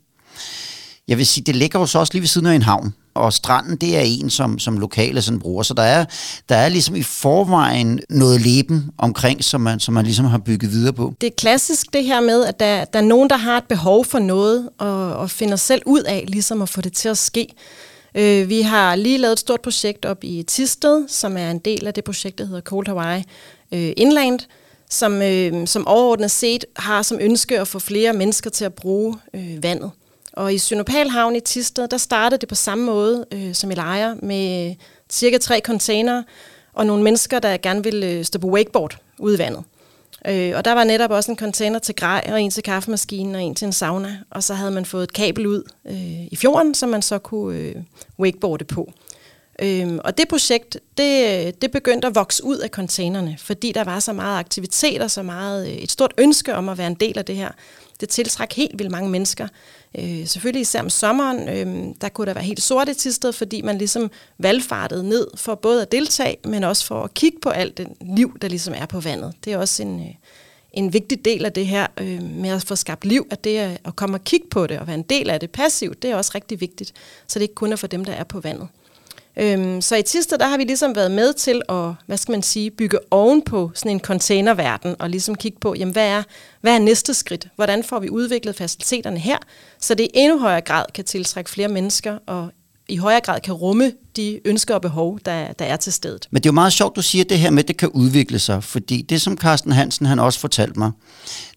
Jeg 1.08 1.18
vil 1.18 1.26
sige, 1.26 1.44
det 1.44 1.56
ligger 1.56 1.80
jo 1.80 1.86
så 1.86 1.98
også 1.98 2.12
lige 2.12 2.20
ved 2.20 2.28
siden 2.28 2.46
af 2.46 2.54
en 2.54 2.62
havn. 2.62 2.94
Og 3.14 3.32
stranden, 3.32 3.76
det 3.76 3.96
er 3.96 4.00
en, 4.00 4.30
som, 4.30 4.58
som 4.58 4.78
lokale 4.78 5.22
sådan 5.22 5.38
bruger. 5.38 5.62
Så 5.62 5.74
der 5.74 5.82
er, 5.82 6.04
der 6.48 6.56
er 6.56 6.68
ligesom 6.68 6.96
i 6.96 7.02
forvejen 7.02 8.00
noget 8.08 8.40
leben 8.40 8.90
omkring, 8.98 9.44
som 9.44 9.60
man, 9.60 9.80
som 9.80 9.94
man 9.94 10.04
ligesom 10.04 10.24
har 10.24 10.38
bygget 10.38 10.70
videre 10.70 10.92
på. 10.92 11.14
Det 11.20 11.26
er 11.26 11.34
klassisk 11.38 11.92
det 11.92 12.04
her 12.04 12.20
med, 12.20 12.44
at 12.44 12.60
der, 12.60 12.84
der 12.84 12.98
er 12.98 13.04
nogen, 13.04 13.30
der 13.30 13.36
har 13.36 13.58
et 13.58 13.64
behov 13.64 14.04
for 14.04 14.18
noget, 14.18 14.68
og, 14.78 15.16
og 15.16 15.30
finder 15.30 15.56
selv 15.56 15.82
ud 15.86 16.02
af 16.02 16.24
ligesom 16.28 16.62
at 16.62 16.68
få 16.68 16.80
det 16.80 16.92
til 16.92 17.08
at 17.08 17.18
ske. 17.18 17.48
Øh, 18.14 18.48
vi 18.48 18.60
har 18.60 18.96
lige 18.96 19.18
lavet 19.18 19.32
et 19.32 19.38
stort 19.38 19.60
projekt 19.60 20.04
op 20.04 20.24
i 20.24 20.42
Tisted, 20.42 21.08
som 21.08 21.36
er 21.36 21.50
en 21.50 21.58
del 21.58 21.86
af 21.86 21.94
det 21.94 22.04
projekt, 22.04 22.38
der 22.38 22.44
hedder 22.44 22.60
Cold 22.60 22.86
Hawaii 22.86 23.24
øh, 23.72 23.92
Inland, 23.96 24.40
som, 24.90 25.22
øh, 25.22 25.66
som 25.66 25.86
overordnet 25.86 26.30
set 26.30 26.64
har 26.76 27.02
som 27.02 27.18
ønske 27.20 27.60
at 27.60 27.68
få 27.68 27.78
flere 27.78 28.12
mennesker 28.12 28.50
til 28.50 28.64
at 28.64 28.74
bruge 28.74 29.16
øh, 29.34 29.62
vandet. 29.62 29.90
Og 30.32 30.54
i 30.54 30.58
Synopalhavn 30.58 31.36
i 31.36 31.40
Tisted, 31.40 31.88
der 31.88 31.96
startede 31.96 32.40
det 32.40 32.48
på 32.48 32.54
samme 32.54 32.84
måde 32.84 33.26
øh, 33.32 33.54
som 33.54 33.70
i 33.70 33.74
Lejre, 33.74 34.16
med 34.22 34.74
cirka 35.10 35.38
tre 35.38 35.60
containere, 35.64 36.24
og 36.72 36.86
nogle 36.86 37.02
mennesker, 37.02 37.38
der 37.38 37.56
gerne 37.56 37.84
ville 37.84 38.06
øh, 38.06 38.24
stå 38.24 38.38
på 38.38 38.48
wakeboard 38.48 38.96
ude 39.18 39.34
i 39.34 39.38
vandet. 39.38 39.64
Øh, 40.26 40.52
og 40.56 40.64
der 40.64 40.72
var 40.72 40.84
netop 40.84 41.10
også 41.10 41.30
en 41.30 41.38
container 41.38 41.78
til 41.78 41.94
grej, 41.94 42.28
og 42.32 42.42
en 42.42 42.50
til 42.50 42.62
kaffemaskinen, 42.62 43.34
og 43.34 43.42
en 43.42 43.54
til 43.54 43.66
en 43.66 43.72
sauna. 43.72 44.18
Og 44.30 44.42
så 44.42 44.54
havde 44.54 44.70
man 44.70 44.84
fået 44.84 45.02
et 45.02 45.12
kabel 45.12 45.46
ud 45.46 45.62
øh, 45.84 46.26
i 46.26 46.36
fjorden, 46.36 46.74
som 46.74 46.88
man 46.88 47.02
så 47.02 47.18
kunne 47.18 47.58
øh, 47.58 47.74
wakeboarde 48.18 48.64
på. 48.64 48.92
Øh, 49.62 49.98
og 50.04 50.18
det 50.18 50.28
projekt, 50.28 50.78
det, 50.98 51.46
øh, 51.46 51.52
det 51.62 51.70
begyndte 51.70 52.08
at 52.08 52.14
vokse 52.14 52.44
ud 52.44 52.58
af 52.58 52.68
containerne, 52.68 53.36
fordi 53.38 53.72
der 53.72 53.84
var 53.84 54.00
så 54.00 54.12
meget 54.12 54.38
aktivitet 54.38 55.02
og 55.02 55.10
så 55.10 55.22
meget 55.22 55.68
øh, 55.68 55.74
et 55.74 55.90
stort 55.90 56.14
ønske 56.18 56.54
om 56.54 56.68
at 56.68 56.78
være 56.78 56.86
en 56.86 56.94
del 56.94 57.18
af 57.18 57.24
det 57.24 57.36
her. 57.36 57.50
Det 58.00 58.08
tiltræk 58.08 58.52
helt 58.52 58.78
vildt 58.78 58.90
mange 58.90 59.10
mennesker. 59.10 59.48
Øh, 59.98 60.26
selvfølgelig 60.26 60.60
især 60.60 60.80
om 60.80 60.90
sommeren, 60.90 61.48
øh, 61.48 61.94
der 62.00 62.08
kunne 62.08 62.26
der 62.26 62.34
være 62.34 62.44
helt 62.44 62.62
sorte 62.62 62.94
til 62.94 63.14
sted, 63.14 63.32
fordi 63.32 63.62
man 63.62 63.78
ligesom 63.78 64.10
valgfartede 64.38 65.08
ned 65.08 65.26
for 65.34 65.54
både 65.54 65.82
at 65.82 65.92
deltage, 65.92 66.36
men 66.44 66.64
også 66.64 66.86
for 66.86 67.02
at 67.02 67.14
kigge 67.14 67.38
på 67.42 67.48
alt 67.48 67.78
det 67.78 67.88
liv, 68.16 68.38
der 68.42 68.48
ligesom 68.48 68.74
er 68.76 68.86
på 68.86 69.00
vandet. 69.00 69.34
Det 69.44 69.52
er 69.52 69.58
også 69.58 69.82
en, 69.82 70.00
øh, 70.00 70.14
en 70.72 70.92
vigtig 70.92 71.24
del 71.24 71.44
af 71.44 71.52
det 71.52 71.66
her 71.66 71.86
øh, 72.00 72.22
med 72.22 72.50
at 72.50 72.62
få 72.62 72.76
skabt 72.76 73.04
liv, 73.04 73.26
at 73.30 73.44
det 73.44 73.58
at 73.58 73.96
komme 73.96 74.16
og 74.16 74.24
kigge 74.24 74.46
på 74.50 74.66
det 74.66 74.78
og 74.78 74.86
være 74.86 74.96
en 74.96 75.02
del 75.02 75.30
af 75.30 75.40
det 75.40 75.50
passivt, 75.50 76.02
det 76.02 76.10
er 76.10 76.16
også 76.16 76.32
rigtig 76.34 76.60
vigtigt, 76.60 76.92
så 77.26 77.38
det 77.38 77.42
ikke 77.42 77.54
kun 77.54 77.72
er 77.72 77.76
for 77.76 77.86
dem, 77.86 78.04
der 78.04 78.12
er 78.12 78.24
på 78.24 78.40
vandet. 78.40 78.68
Øhm, 79.40 79.80
så 79.80 79.96
i 79.96 80.02
Tister, 80.02 80.36
der 80.36 80.48
har 80.48 80.56
vi 80.56 80.64
ligesom 80.64 80.96
været 80.96 81.10
med 81.10 81.32
til 81.32 81.62
at, 81.68 81.94
hvad 82.06 82.16
skal 82.16 82.32
man 82.32 82.42
sige, 82.42 82.70
bygge 82.70 82.98
oven 83.10 83.42
på 83.42 83.70
sådan 83.74 83.90
en 83.90 84.00
containerverden, 84.00 84.96
og 84.98 85.10
ligesom 85.10 85.34
kigge 85.34 85.58
på, 85.60 85.74
jamen 85.74 85.92
hvad 85.92 86.08
er, 86.08 86.22
hvad 86.60 86.74
er 86.74 86.78
næste 86.78 87.14
skridt? 87.14 87.48
Hvordan 87.56 87.84
får 87.84 87.98
vi 87.98 88.10
udviklet 88.10 88.56
faciliteterne 88.56 89.18
her, 89.18 89.38
så 89.80 89.94
det 89.94 90.04
i 90.04 90.10
endnu 90.14 90.38
højere 90.38 90.60
grad 90.60 90.84
kan 90.94 91.04
tiltrække 91.04 91.50
flere 91.50 91.68
mennesker, 91.68 92.18
og 92.26 92.50
i 92.88 92.96
højere 92.96 93.20
grad 93.20 93.40
kan 93.40 93.54
rumme 93.54 93.92
de 94.16 94.40
ønsker 94.44 94.74
og 94.74 94.82
behov, 94.82 95.18
der, 95.24 95.52
der 95.52 95.64
er 95.64 95.76
til 95.76 95.92
stedet. 95.92 96.28
Men 96.30 96.42
det 96.42 96.48
er 96.48 96.50
jo 96.50 96.54
meget 96.54 96.72
sjovt, 96.72 96.96
du 96.96 97.02
siger 97.02 97.24
det 97.24 97.38
her 97.38 97.50
med, 97.50 97.62
at 97.62 97.68
det 97.68 97.76
kan 97.76 97.88
udvikle 97.88 98.38
sig, 98.38 98.64
fordi 98.64 99.02
det, 99.02 99.20
som 99.20 99.36
Carsten 99.36 99.72
Hansen 99.72 100.06
han 100.06 100.18
også 100.18 100.40
fortalte 100.40 100.78
mig, 100.78 100.90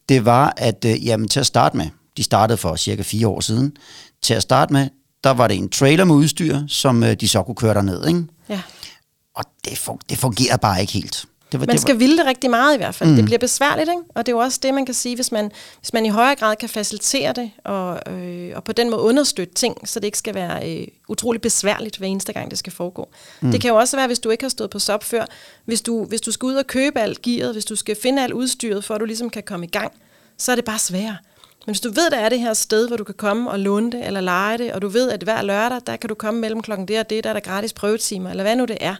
det 0.09 0.25
var, 0.25 0.53
at 0.57 0.85
øh, 0.85 1.05
jamen, 1.05 1.27
til 1.27 1.39
at 1.39 1.45
starte 1.45 1.77
med, 1.77 1.85
de 2.17 2.23
startede 2.23 2.57
for 2.57 2.75
cirka 2.75 3.01
fire 3.01 3.27
år 3.27 3.39
siden, 3.39 3.77
til 4.21 4.33
at 4.33 4.41
starte 4.41 4.73
med, 4.73 4.89
der 5.23 5.29
var 5.29 5.47
det 5.47 5.57
en 5.57 5.69
trailer 5.69 6.03
med 6.05 6.15
udstyr, 6.15 6.59
som 6.67 7.03
øh, 7.03 7.13
de 7.13 7.27
så 7.27 7.43
kunne 7.43 7.55
køre 7.55 7.73
derned. 7.73 8.07
Ikke? 8.07 8.23
Ja. 8.49 8.61
Og 9.35 9.43
det, 9.65 9.71
fun- 9.89 9.99
det 10.09 10.17
fungerer 10.17 10.57
bare 10.57 10.81
ikke 10.81 10.93
helt. 10.93 11.25
Det 11.51 11.59
var, 11.59 11.65
Man 11.65 11.73
det 11.73 11.81
skal 11.81 11.95
var, 11.95 11.99
ville 11.99 12.17
det 12.17 12.25
rigtig 12.25 12.49
meget 12.49 12.73
i 12.73 12.77
hvert 12.77 12.95
fald. 12.95 13.09
Mm. 13.09 13.15
Det 13.15 13.25
bliver 13.25 13.39
besværligt, 13.39 13.89
ikke? 13.89 14.01
og 14.15 14.25
det 14.25 14.31
er 14.31 14.35
jo 14.35 14.39
også 14.39 14.59
det, 14.63 14.73
man 14.73 14.85
kan 14.85 14.95
sige, 14.95 15.15
hvis 15.15 15.31
man, 15.31 15.51
hvis 15.79 15.93
man 15.93 16.05
i 16.05 16.09
højere 16.09 16.35
grad 16.35 16.55
kan 16.55 16.69
facilitere 16.69 17.33
det, 17.33 17.51
og, 17.65 18.13
øh, 18.13 18.51
og 18.55 18.63
på 18.63 18.71
den 18.71 18.89
måde 18.89 19.01
understøtte 19.01 19.53
ting, 19.53 19.87
så 19.89 19.99
det 19.99 20.05
ikke 20.05 20.17
skal 20.17 20.35
være 20.35 20.69
øh, 20.81 20.87
utrolig 21.09 21.41
besværligt 21.41 21.97
hver 21.97 22.07
eneste 22.07 22.33
gang, 22.33 22.51
det 22.51 22.59
skal 22.59 22.73
foregå. 22.73 23.09
Mm. 23.41 23.51
Det 23.51 23.61
kan 23.61 23.69
jo 23.69 23.75
også 23.75 23.97
være, 23.97 24.07
hvis 24.07 24.19
du 24.19 24.29
ikke 24.29 24.43
har 24.43 24.49
stået 24.49 24.69
på 24.69 24.79
SOP 24.79 25.03
før, 25.03 25.25
hvis 25.65 25.81
du, 25.81 26.05
hvis 26.05 26.21
du 26.21 26.31
skal 26.31 26.45
ud 26.47 26.53
og 26.55 26.67
købe 26.67 26.99
alt 26.99 27.21
gearet, 27.21 27.53
hvis 27.53 27.65
du 27.65 27.75
skal 27.75 27.95
finde 28.01 28.23
alt 28.23 28.33
udstyret, 28.33 28.83
for 28.83 28.93
at 28.95 29.01
du 29.01 29.05
ligesom 29.05 29.29
kan 29.29 29.43
komme 29.43 29.65
i 29.65 29.69
gang, 29.69 29.91
så 30.37 30.51
er 30.51 30.55
det 30.55 30.65
bare 30.65 30.79
sværere. 30.79 31.17
Men 31.65 31.73
hvis 31.73 31.81
du 31.81 31.89
ved, 31.89 32.11
der 32.11 32.17
er 32.17 32.29
det 32.29 32.39
her 32.39 32.53
sted, 32.53 32.87
hvor 32.87 32.97
du 32.97 33.03
kan 33.03 33.15
komme 33.15 33.51
og 33.51 33.59
låne 33.59 33.91
det, 33.91 34.05
eller 34.07 34.21
lege 34.21 34.57
det, 34.57 34.73
og 34.73 34.81
du 34.81 34.87
ved, 34.87 35.11
at 35.11 35.23
hver 35.23 35.41
lørdag, 35.41 35.79
der 35.87 35.95
kan 35.95 36.07
du 36.07 36.15
komme 36.15 36.39
mellem 36.39 36.61
klokken 36.61 36.87
det 36.87 36.99
og 36.99 37.09
det, 37.09 37.23
der 37.23 37.29
er 37.29 37.33
der 37.33 37.39
gratis 37.39 37.73
prøvetimer, 37.73 38.29
eller 38.29 38.43
hvad 38.43 38.55
nu 38.55 38.65
det 38.65 38.77
er, 38.81 38.95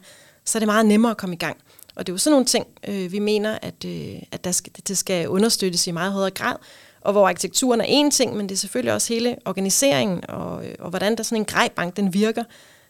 så 0.46 0.58
er 0.58 0.60
det 0.60 0.68
meget 0.68 0.86
nemmere 0.86 1.12
at 1.12 1.18
komme 1.18 1.36
i 1.36 1.40
gang. 1.40 1.58
Og 1.96 2.08
det 2.08 2.12
er 2.12 2.14
jo 2.14 2.18
sådan 2.18 2.32
nogle 2.32 2.46
ting, 2.46 2.68
øh, 2.88 3.12
vi 3.12 3.20
mener, 3.20 3.58
at, 3.62 3.86
øh, 3.86 4.16
at 4.32 4.44
der 4.44 4.52
skal, 4.52 4.74
det 4.88 4.98
skal 4.98 5.28
understøttes 5.28 5.88
i 5.88 5.92
meget 5.92 6.12
højere 6.12 6.32
grad, 6.32 6.56
og 7.02 7.12
hvor 7.12 7.28
arkitekturen 7.28 7.82
er 7.82 7.86
en 7.88 8.12
ting, 8.12 8.38
men 8.38 8.50
det 8.50 8.56
er 8.56 8.60
selvfølgelig 8.60 8.94
også 8.94 9.14
hele 9.14 9.36
organiseringen, 9.46 10.30
og, 10.30 10.66
øh, 10.66 10.76
og 10.80 10.90
hvordan 10.90 11.16
der 11.18 11.24
sådan 11.24 11.42
en 11.42 11.46
grejbank, 11.46 11.98
den 11.98 12.14
virker. 12.14 12.44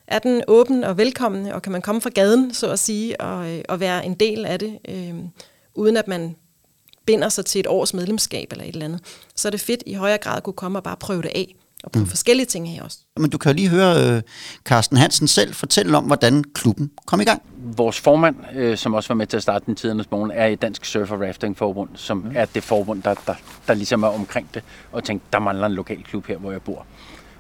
Er 0.07 0.19
den 0.19 0.41
åben 0.47 0.83
og 0.83 0.97
velkommen, 0.97 1.51
og 1.51 1.61
kan 1.61 1.71
man 1.71 1.81
komme 1.81 2.01
fra 2.01 2.09
gaden, 2.09 2.53
så 2.53 2.71
at 2.71 2.79
sige, 2.79 3.21
og, 3.21 3.51
øh, 3.51 3.61
og 3.69 3.79
være 3.79 4.05
en 4.05 4.13
del 4.13 4.45
af 4.45 4.59
det, 4.59 4.79
øh, 4.89 5.15
uden 5.75 5.97
at 5.97 6.07
man 6.07 6.35
binder 7.05 7.29
sig 7.29 7.45
til 7.45 7.59
et 7.59 7.67
års 7.67 7.93
medlemskab 7.93 8.47
eller 8.51 8.63
et 8.63 8.73
eller 8.73 8.85
andet, 8.85 8.99
så 9.35 9.47
er 9.47 9.49
det 9.49 9.61
fedt 9.61 9.83
i 9.85 9.93
højere 9.93 10.17
grad 10.17 10.37
at 10.37 10.43
kunne 10.43 10.53
komme 10.53 10.79
og 10.79 10.83
bare 10.83 10.97
prøve 10.97 11.21
det 11.21 11.31
af, 11.35 11.55
og 11.83 11.91
prøve 11.91 12.03
mm. 12.03 12.09
forskellige 12.09 12.45
ting 12.45 12.67
af 12.69 12.81
også. 12.83 12.97
men 13.17 13.29
du 13.29 13.37
kan 13.37 13.51
jo 13.51 13.55
lige 13.55 13.69
høre 13.69 14.15
øh, 14.15 14.21
Carsten 14.65 14.97
Hansen 14.97 15.27
selv 15.27 15.53
fortælle 15.53 15.97
om, 15.97 16.03
hvordan 16.03 16.43
klubben 16.43 16.91
kom 17.05 17.21
i 17.21 17.23
gang. 17.23 17.41
Vores 17.55 17.99
formand, 17.99 18.35
øh, 18.55 18.77
som 18.77 18.93
også 18.93 19.09
var 19.09 19.15
med 19.15 19.27
til 19.27 19.37
at 19.37 19.43
starte 19.43 19.65
den 19.65 19.75
tidernes 19.75 20.11
morgen, 20.11 20.31
er 20.31 20.45
i 20.45 20.55
Dansk 20.55 20.85
Surf 20.85 21.11
og 21.11 21.21
Rafting 21.21 21.57
Forbund, 21.57 21.89
som 21.95 22.17
mm. 22.17 22.31
er 22.35 22.45
det 22.45 22.63
forbund, 22.63 23.03
der, 23.03 23.13
der, 23.27 23.35
der 23.67 23.73
ligesom 23.73 24.03
er 24.03 24.07
omkring 24.07 24.49
det, 24.53 24.63
og 24.91 25.03
tænkte, 25.03 25.27
der 25.33 25.39
mangler 25.39 25.65
en 25.65 25.73
lokal 25.73 26.03
klub 26.03 26.27
her, 26.27 26.37
hvor 26.37 26.51
jeg 26.51 26.61
bor. 26.61 26.85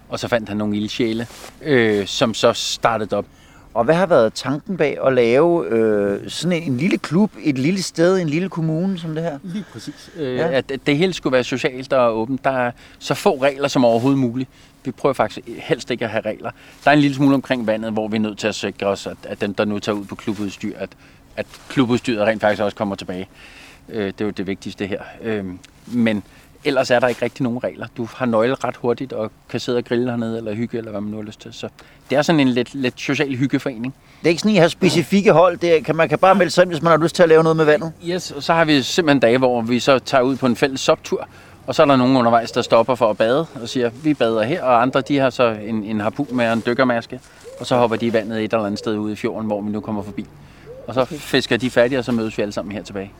Og 0.09 0.19
så 0.19 0.27
fandt 0.27 0.49
han 0.49 0.57
nogle 0.57 0.77
ildsjæle, 0.77 1.27
øh, 1.61 2.07
som 2.07 2.33
så 2.33 2.53
startede 2.53 3.17
op. 3.17 3.25
Og 3.73 3.83
hvad 3.83 3.95
har 3.95 4.05
været 4.05 4.33
tanken 4.33 4.77
bag 4.77 4.97
at 5.05 5.13
lave 5.13 5.67
øh, 5.69 6.29
sådan 6.29 6.61
en, 6.63 6.71
en 6.71 6.77
lille 6.77 6.97
klub, 6.97 7.31
et 7.43 7.57
lille 7.57 7.81
sted, 7.83 8.17
en 8.21 8.29
lille 8.29 8.49
kommune 8.49 8.99
som 8.99 9.13
det 9.15 9.23
her? 9.23 9.39
Lige 9.43 9.65
præcis. 9.73 10.09
Øh, 10.15 10.35
Ja. 10.35 10.47
ja. 10.47 10.57
At 10.57 10.71
det 10.85 10.97
hele 10.97 11.13
skulle 11.13 11.33
være 11.33 11.43
socialt 11.43 11.93
og 11.93 12.17
åbent. 12.17 12.43
Der 12.43 12.49
er 12.51 12.71
så 12.99 13.13
få 13.13 13.41
regler 13.41 13.67
som 13.67 13.85
overhovedet 13.85 14.19
muligt. 14.19 14.49
Vi 14.85 14.91
prøver 14.91 15.13
faktisk 15.13 15.47
helst 15.57 15.91
ikke 15.91 16.05
at 16.05 16.11
have 16.11 16.21
regler. 16.25 16.51
Der 16.83 16.91
er 16.91 16.95
en 16.95 17.01
lille 17.01 17.15
smule 17.15 17.35
omkring 17.35 17.67
vandet, 17.67 17.91
hvor 17.93 18.07
vi 18.07 18.15
er 18.15 18.21
nødt 18.21 18.37
til 18.37 18.47
at 18.47 18.55
sikre 18.55 18.87
os, 18.87 19.07
at, 19.07 19.17
at 19.23 19.41
dem, 19.41 19.53
der 19.53 19.65
nu 19.65 19.79
tager 19.79 19.95
ud 19.95 20.05
på 20.05 20.15
klubudstyr, 20.15 20.77
at, 20.77 20.89
at 21.35 21.45
klubudstyret 21.69 22.27
rent 22.27 22.41
faktisk 22.41 22.61
også 22.63 22.77
kommer 22.77 22.95
tilbage. 22.95 23.27
Øh, 23.89 24.05
det 24.05 24.21
er 24.21 24.25
jo 24.25 24.31
det 24.31 24.47
vigtigste 24.47 24.87
her. 24.87 25.01
Øh, 25.23 25.45
men 25.87 26.23
ellers 26.65 26.91
er 26.91 26.99
der 26.99 27.07
ikke 27.07 27.21
rigtig 27.21 27.43
nogen 27.43 27.63
regler. 27.63 27.87
Du 27.97 28.07
har 28.15 28.25
nøgle 28.25 28.55
ret 28.63 28.75
hurtigt 28.75 29.13
og 29.13 29.31
kan 29.49 29.59
sidde 29.59 29.77
og 29.77 29.85
grille 29.85 30.09
hernede, 30.09 30.37
eller 30.37 30.53
hygge, 30.53 30.77
eller 30.77 30.91
hvad 30.91 31.01
man 31.01 31.11
nu 31.11 31.17
har 31.17 31.23
lyst 31.23 31.41
til. 31.41 31.53
Så 31.53 31.69
det 32.09 32.17
er 32.17 32.21
sådan 32.21 32.39
en 32.39 32.49
lidt, 32.49 32.75
lidt 32.75 32.99
social 32.99 33.35
hyggeforening. 33.35 33.93
Det 34.19 34.25
er 34.25 34.29
ikke 34.29 34.41
sådan, 34.41 34.55
I 34.55 34.57
har 34.57 34.67
specifikke 34.67 35.31
hold. 35.31 35.57
Det 35.57 35.77
er, 35.77 35.81
kan, 35.81 35.95
man 35.95 36.09
kan 36.09 36.19
bare 36.19 36.35
melde 36.35 36.51
sig 36.51 36.61
ind, 36.61 36.71
hvis 36.71 36.81
man 36.81 36.91
har 36.91 36.97
lyst 36.97 37.15
til 37.15 37.23
at 37.23 37.29
lave 37.29 37.43
noget 37.43 37.57
med 37.57 37.65
vandet. 37.65 37.91
Yes, 38.07 38.31
og 38.31 38.43
så 38.43 38.53
har 38.53 38.65
vi 38.65 38.81
simpelthen 38.81 39.19
dage, 39.19 39.37
hvor 39.37 39.61
vi 39.61 39.79
så 39.79 39.99
tager 39.99 40.21
ud 40.21 40.35
på 40.35 40.45
en 40.45 40.55
fælles 40.55 40.81
soptur, 40.81 41.27
og 41.67 41.75
så 41.75 41.81
er 41.81 41.85
der 41.85 41.95
nogen 41.95 42.17
undervejs, 42.17 42.51
der 42.51 42.61
stopper 42.61 42.95
for 42.95 43.09
at 43.09 43.17
bade 43.17 43.45
og 43.61 43.69
siger, 43.69 43.89
vi 44.03 44.13
bader 44.13 44.43
her, 44.43 44.63
og 44.63 44.81
andre 44.81 45.01
de 45.01 45.17
har 45.17 45.29
så 45.29 45.57
en, 45.65 45.83
en 45.83 45.99
harpun 45.99 46.27
med 46.31 46.47
og 46.47 46.53
en 46.53 46.63
dykkermaske, 46.65 47.19
og 47.59 47.65
så 47.65 47.75
hopper 47.75 47.97
de 47.97 48.05
i 48.05 48.13
vandet 48.13 48.43
et 48.43 48.53
eller 48.53 48.65
andet 48.65 48.79
sted 48.79 48.97
ude 48.97 49.13
i 49.13 49.15
fjorden, 49.15 49.47
hvor 49.47 49.61
vi 49.61 49.71
nu 49.71 49.79
kommer 49.79 50.03
forbi. 50.03 50.25
Og 50.87 50.93
så 50.93 51.05
fisker 51.05 51.57
de 51.57 51.69
færdige, 51.69 51.99
og 51.99 52.05
så 52.05 52.11
mødes 52.11 52.37
vi 52.37 52.41
alle 52.41 52.51
sammen 52.51 52.71
her 52.71 52.83
tilbage. 52.83 53.11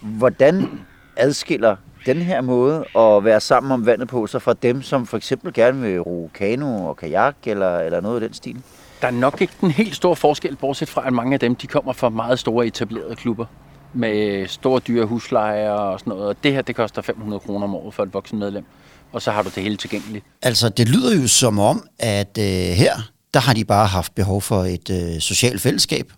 Hvordan 0.00 0.80
adskiller 1.16 1.76
den 2.06 2.16
her 2.16 2.40
måde 2.40 2.84
at 2.96 3.24
være 3.24 3.40
sammen 3.40 3.72
om 3.72 3.86
vandet 3.86 4.08
på, 4.08 4.26
så 4.26 4.38
fra 4.38 4.52
dem, 4.52 4.82
som 4.82 5.06
for 5.06 5.16
eksempel 5.16 5.52
gerne 5.52 5.80
vil 5.80 6.00
ro 6.00 6.30
kano 6.34 6.86
og 6.86 6.96
kajak, 6.96 7.36
eller, 7.46 7.78
eller 7.78 8.00
noget 8.00 8.22
i 8.22 8.24
den 8.24 8.34
stil? 8.34 8.56
Der 9.00 9.06
er 9.06 9.12
nok 9.12 9.40
ikke 9.40 9.52
den 9.60 9.70
helt 9.70 9.96
store 9.96 10.16
forskel, 10.16 10.56
bortset 10.56 10.88
fra, 10.88 11.06
at 11.06 11.12
mange 11.12 11.34
af 11.34 11.40
dem, 11.40 11.54
de 11.54 11.66
kommer 11.66 11.92
fra 11.92 12.08
meget 12.08 12.38
store 12.38 12.66
etablerede 12.66 13.16
klubber 13.16 13.46
med 13.92 14.46
store 14.46 14.80
dyre 14.80 15.06
huslejer 15.06 15.70
og 15.70 16.00
sådan 16.00 16.10
noget. 16.10 16.26
Og 16.28 16.36
det 16.44 16.52
her, 16.52 16.62
det 16.62 16.76
koster 16.76 17.02
500 17.02 17.40
kroner 17.40 17.64
om 17.64 17.74
året 17.74 17.94
for 17.94 18.02
et 18.02 18.14
voksen 18.14 18.38
medlem. 18.38 18.64
Og 19.12 19.22
så 19.22 19.30
har 19.30 19.42
du 19.42 19.50
det 19.54 19.62
hele 19.62 19.76
tilgængeligt. 19.76 20.24
Altså, 20.42 20.68
det 20.68 20.88
lyder 20.88 21.20
jo 21.22 21.28
som 21.28 21.58
om, 21.58 21.86
at 21.98 22.38
øh, 22.38 22.44
her, 22.44 22.92
der 23.34 23.40
har 23.40 23.54
de 23.54 23.64
bare 23.64 23.86
haft 23.86 24.14
behov 24.14 24.42
for 24.42 24.64
et 24.64 24.90
øh, 24.90 25.20
socialt 25.20 25.60
fællesskab. 25.60 26.12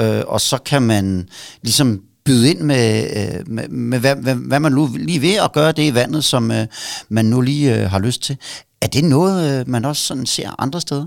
Øh, 0.00 0.22
og 0.26 0.40
så 0.40 0.58
kan 0.58 0.82
man 0.82 1.28
ligesom 1.62 2.02
byde 2.24 2.50
ind 2.50 2.60
med, 2.60 3.10
øh, 3.16 3.48
med, 3.48 3.68
med 3.68 3.98
hvad, 3.98 4.16
hvad, 4.16 4.34
hvad 4.34 4.60
man 4.60 4.72
nu 4.72 4.88
lige 4.94 5.22
ved 5.22 5.34
at 5.34 5.52
gøre 5.52 5.72
det 5.72 5.82
i 5.82 5.94
vandet, 5.94 6.24
som 6.24 6.50
øh, 6.50 6.66
man 7.08 7.24
nu 7.24 7.40
lige 7.40 7.76
øh, 7.76 7.90
har 7.90 7.98
lyst 7.98 8.22
til. 8.22 8.36
Er 8.80 8.86
det 8.86 9.04
noget, 9.04 9.60
øh, 9.60 9.68
man 9.68 9.84
også 9.84 10.02
sådan 10.02 10.26
ser 10.26 10.60
andre 10.60 10.80
steder? 10.80 11.06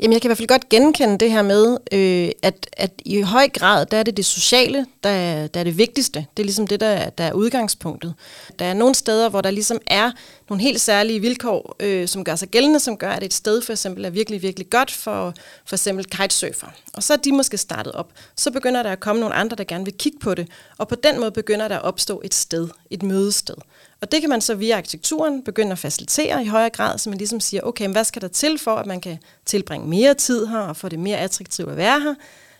Jamen, 0.00 0.12
jeg 0.12 0.22
kan 0.22 0.28
i 0.28 0.30
hvert 0.30 0.38
fald 0.38 0.48
godt 0.48 0.68
genkende 0.68 1.18
det 1.18 1.30
her 1.30 1.42
med, 1.42 1.76
øh, 1.92 2.30
at, 2.42 2.68
at 2.72 2.92
i 3.04 3.20
høj 3.20 3.48
grad, 3.48 3.86
der 3.86 3.96
er 3.96 4.02
det 4.02 4.16
det 4.16 4.24
sociale, 4.24 4.86
der 5.04 5.10
er, 5.10 5.46
der 5.46 5.60
er 5.60 5.64
det 5.64 5.78
vigtigste. 5.78 6.26
Det 6.36 6.42
er 6.42 6.44
ligesom 6.44 6.66
det, 6.66 6.80
der, 6.80 7.10
der 7.10 7.24
er 7.24 7.32
udgangspunktet. 7.32 8.14
Der 8.58 8.64
er 8.64 8.74
nogle 8.74 8.94
steder, 8.94 9.28
hvor 9.28 9.40
der 9.40 9.50
ligesom 9.50 9.78
er 9.86 10.10
nogle 10.48 10.62
helt 10.62 10.80
særlige 10.80 11.20
vilkår, 11.20 11.76
øh, 11.80 12.08
som 12.08 12.24
gør 12.24 12.36
sig 12.36 12.48
gældende, 12.48 12.80
som 12.80 12.96
gør, 12.96 13.10
at 13.10 13.22
et 13.22 13.34
sted 13.34 13.62
for 13.62 13.72
eksempel 13.72 14.04
er 14.04 14.10
virkelig, 14.10 14.42
virkelig 14.42 14.70
godt 14.70 14.90
for 14.90 15.34
for 15.64 15.76
eksempel 15.76 16.04
kitesurfer. 16.04 16.66
Og 16.94 17.02
så 17.02 17.12
er 17.12 17.16
de 17.16 17.32
måske 17.32 17.56
startet 17.56 17.92
op. 17.92 18.12
Så 18.36 18.50
begynder 18.50 18.82
der 18.82 18.92
at 18.92 19.00
komme 19.00 19.20
nogle 19.20 19.34
andre, 19.34 19.56
der 19.56 19.64
gerne 19.64 19.84
vil 19.84 19.94
kigge 19.94 20.18
på 20.18 20.34
det. 20.34 20.48
Og 20.78 20.88
på 20.88 20.94
den 20.94 21.20
måde 21.20 21.30
begynder 21.30 21.68
der 21.68 21.76
at 21.76 21.82
opstå 21.82 22.20
et 22.24 22.34
sted, 22.34 22.68
et 22.90 23.02
mødested. 23.02 23.54
Og 24.00 24.12
det 24.12 24.20
kan 24.20 24.30
man 24.30 24.40
så 24.40 24.54
via 24.54 24.76
arkitekturen 24.76 25.42
begynde 25.42 25.72
at 25.72 25.78
facilitere 25.78 26.42
i 26.42 26.46
højere 26.46 26.70
grad, 26.70 26.98
så 26.98 27.10
man 27.10 27.18
ligesom 27.18 27.40
siger, 27.40 27.62
okay, 27.62 27.84
men 27.84 27.92
hvad 27.92 28.04
skal 28.04 28.22
der 28.22 28.28
til 28.28 28.58
for, 28.58 28.74
at 28.74 28.86
man 28.86 29.00
kan 29.00 29.18
tilbringe 29.46 29.88
mere 29.88 30.14
tid 30.14 30.46
her 30.46 30.58
og 30.58 30.76
få 30.76 30.88
det 30.88 30.98
mere 30.98 31.18
attraktivt 31.18 31.70
at 31.70 31.76
være 31.76 32.00
her? 32.00 32.14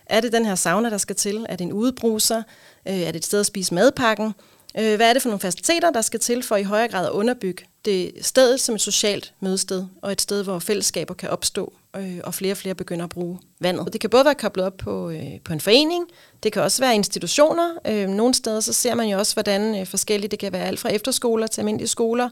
Er 0.07 0.21
det 0.21 0.33
den 0.33 0.47
her 0.47 0.54
sauna, 0.54 0.90
der 0.90 0.99
skal 0.99 1.16
til? 1.16 1.47
Er 1.49 1.57
det 1.57 1.64
en 1.64 1.73
udebruser? 1.73 2.42
Øh, 2.88 3.00
er 3.00 3.12
det 3.12 3.16
et 3.16 3.25
sted 3.25 3.40
at 3.40 3.47
spise 3.47 3.75
madpakken? 3.75 4.35
Øh, 4.78 4.97
hvad 4.97 5.09
er 5.09 5.12
det 5.12 5.23
for 5.23 5.28
nogle 5.28 5.40
faciliteter, 5.40 5.90
der 5.90 6.02
skal 6.02 6.21
til 6.21 6.42
for 6.42 6.57
i 6.57 6.62
højere 6.62 6.88
grad 6.88 7.07
at 7.07 7.12
underbygge 7.12 7.64
det 7.88 8.12
stedet 8.26 8.61
som 8.61 8.75
et 8.75 8.80
socialt 8.80 9.33
mødested, 9.40 9.87
og 10.02 10.12
et 10.12 10.21
sted, 10.21 10.45
hvor 10.45 10.59
fællesskaber 10.59 11.14
kan 11.14 11.30
opstå, 11.30 11.73
øh, 11.97 12.18
og 12.25 12.35
flere 12.35 12.52
og 12.52 12.57
flere 12.57 12.75
begynder 12.75 13.04
at 13.04 13.11
bruge 13.11 13.38
vandet. 13.61 13.92
Det 13.92 14.00
kan 14.00 14.11
både 14.11 14.25
være 14.25 14.35
koblet 14.35 14.66
op 14.66 14.76
på, 14.76 15.11
øh, 15.11 15.40
på 15.45 15.52
en 15.52 15.61
forening, 15.61 16.04
det 16.42 16.52
kan 16.52 16.62
også 16.62 16.83
være 16.83 16.95
institutioner. 16.95 17.75
Øh, 17.87 18.09
Nogle 18.09 18.35
steder 18.35 18.61
så 18.61 18.73
ser 18.73 18.95
man 18.95 19.09
jo 19.09 19.18
også, 19.18 19.35
hvordan 19.35 19.80
øh, 19.80 19.87
forskellige, 19.87 20.28
det 20.28 20.38
kan 20.38 20.52
være 20.52 20.64
alt 20.66 20.80
fra 20.80 20.88
efterskoler 20.88 21.47
til 21.47 21.61
almindelige 21.61 21.88
skoler, 21.88 22.28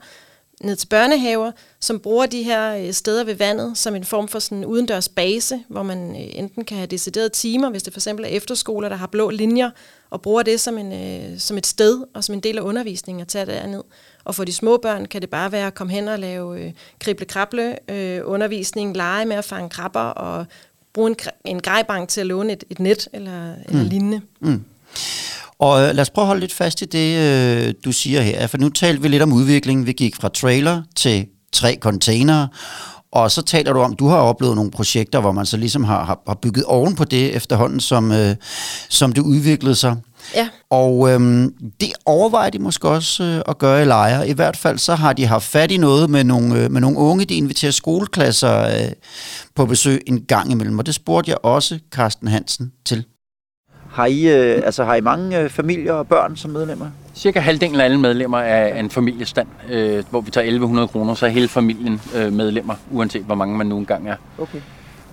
ned 0.60 0.76
til 0.76 0.86
børnehaver, 0.86 1.52
som 1.80 2.00
bruger 2.00 2.26
de 2.26 2.42
her 2.42 2.76
øh, 2.76 2.92
steder 2.92 3.24
ved 3.24 3.34
vandet 3.34 3.78
som 3.78 3.94
en 3.94 4.04
form 4.04 4.28
for 4.28 4.38
sådan 4.38 4.64
udendørs 4.64 5.08
base, 5.08 5.60
hvor 5.68 5.82
man 5.82 6.10
øh, 6.10 6.38
enten 6.38 6.64
kan 6.64 6.76
have 6.76 6.86
deciderede 6.86 7.28
timer, 7.28 7.70
hvis 7.70 7.82
det 7.82 7.92
for 7.92 7.98
eksempel 7.98 8.24
er 8.24 8.28
efterskoler, 8.28 8.88
der 8.88 8.96
har 8.96 9.06
blå 9.06 9.30
linjer, 9.30 9.70
og 10.10 10.22
bruger 10.22 10.42
det 10.42 10.60
som, 10.60 10.78
en, 10.78 10.92
øh, 10.92 11.38
som 11.38 11.58
et 11.58 11.66
sted 11.66 12.04
og 12.14 12.24
som 12.24 12.34
en 12.34 12.40
del 12.40 12.58
af 12.58 12.62
undervisningen 12.62 13.20
at 13.20 13.28
tage 13.28 13.46
derned. 13.46 13.82
Og 14.24 14.34
for 14.34 14.44
de 14.44 14.52
små 14.52 14.76
børn 14.76 15.06
kan 15.06 15.22
det 15.22 15.30
bare 15.30 15.52
være 15.52 15.66
at 15.66 15.74
komme 15.74 15.92
hen 15.92 16.08
og 16.08 16.18
lave 16.18 16.60
øh, 16.60 16.72
krible-krable 17.00 17.90
øh, 17.90 18.20
undervisning, 18.24 18.96
lege 18.96 19.26
med 19.26 19.36
at 19.36 19.44
fange 19.44 19.70
krabber 19.70 20.00
og 20.00 20.46
bruge 20.92 21.10
en, 21.10 21.16
en 21.44 21.60
grejbank 21.60 22.08
til 22.08 22.20
at 22.20 22.26
låne 22.26 22.52
et, 22.52 22.64
et 22.70 22.78
net 22.80 23.08
eller, 23.12 23.54
eller 23.68 23.82
lignende. 23.82 24.20
Og 25.58 25.82
øh, 25.82 25.94
lad 25.94 26.00
os 26.00 26.10
prøve 26.10 26.22
at 26.22 26.26
holde 26.26 26.40
lidt 26.40 26.52
fast 26.52 26.82
i 26.82 26.84
det, 26.84 27.18
øh, 27.18 27.74
du 27.84 27.92
siger 27.92 28.20
her. 28.20 28.46
For 28.46 28.58
nu 28.58 28.68
talte 28.68 29.02
vi 29.02 29.08
lidt 29.08 29.22
om 29.22 29.32
udviklingen. 29.32 29.86
Vi 29.86 29.92
gik 29.92 30.16
fra 30.16 30.28
trailer 30.28 30.82
til 30.96 31.26
tre 31.52 31.78
containere. 31.80 32.48
Og 33.12 33.30
så 33.30 33.42
taler 33.42 33.72
du 33.72 33.80
om, 33.80 33.96
du 33.96 34.08
har 34.08 34.16
oplevet 34.16 34.56
nogle 34.56 34.70
projekter, 34.70 35.20
hvor 35.20 35.32
man 35.32 35.46
så 35.46 35.56
ligesom 35.56 35.84
har, 35.84 36.04
har, 36.04 36.20
har 36.26 36.34
bygget 36.34 36.64
oven 36.64 36.94
på 36.94 37.04
det 37.04 37.36
efterhånden, 37.36 37.80
som, 37.80 38.12
øh, 38.12 38.36
som 38.88 39.12
det 39.12 39.22
udviklede 39.22 39.74
sig. 39.74 39.96
Ja, 40.34 40.48
Og 40.70 41.10
øhm, 41.10 41.54
det 41.80 41.92
overvejer 42.06 42.50
de 42.50 42.58
måske 42.58 42.88
også 42.88 43.22
øh, 43.22 43.42
at 43.48 43.58
gøre 43.58 43.82
i 43.82 43.84
lejre. 43.84 44.28
I 44.28 44.32
hvert 44.32 44.56
fald 44.56 44.78
så 44.78 44.94
har 44.94 45.12
de 45.12 45.26
haft 45.26 45.44
fat 45.44 45.70
i 45.70 45.76
noget 45.76 46.10
med 46.10 46.24
nogle, 46.24 46.62
øh, 46.62 46.70
med 46.70 46.80
nogle 46.80 46.98
unge, 46.98 47.24
de 47.24 47.34
inviterer 47.34 47.72
skoleklasser 47.72 48.62
øh, 48.62 48.92
på 49.54 49.66
besøg 49.66 50.02
en 50.06 50.24
gang 50.24 50.52
imellem. 50.52 50.78
Og 50.78 50.86
det 50.86 50.94
spurgte 50.94 51.30
jeg 51.30 51.38
også 51.42 51.78
Carsten 51.92 52.28
Hansen 52.28 52.72
til. 52.84 53.04
Har 53.96 54.06
I, 54.06 54.28
øh, 54.28 54.62
altså, 54.64 54.84
har 54.84 54.94
I 54.94 55.00
mange 55.00 55.40
øh, 55.40 55.50
familier 55.50 55.92
og 55.92 56.08
børn 56.08 56.36
som 56.36 56.50
medlemmer? 56.50 56.86
Cirka 57.14 57.40
halvdelen 57.40 57.80
af 57.80 57.84
alle 57.84 58.00
medlemmer 58.00 58.38
er 58.38 58.80
en 58.80 58.90
familiestand, 58.90 59.48
øh, 59.70 60.04
hvor 60.10 60.20
vi 60.20 60.30
tager 60.30 60.44
1100 60.44 60.88
kroner, 60.88 61.14
så 61.14 61.26
er 61.26 61.30
hele 61.30 61.48
familien 61.48 62.00
øh, 62.16 62.32
medlemmer, 62.32 62.74
uanset 62.90 63.22
hvor 63.22 63.34
mange 63.34 63.56
man 63.56 63.66
nu 63.66 63.78
engang 63.78 64.08
er. 64.08 64.16
Okay. 64.38 64.58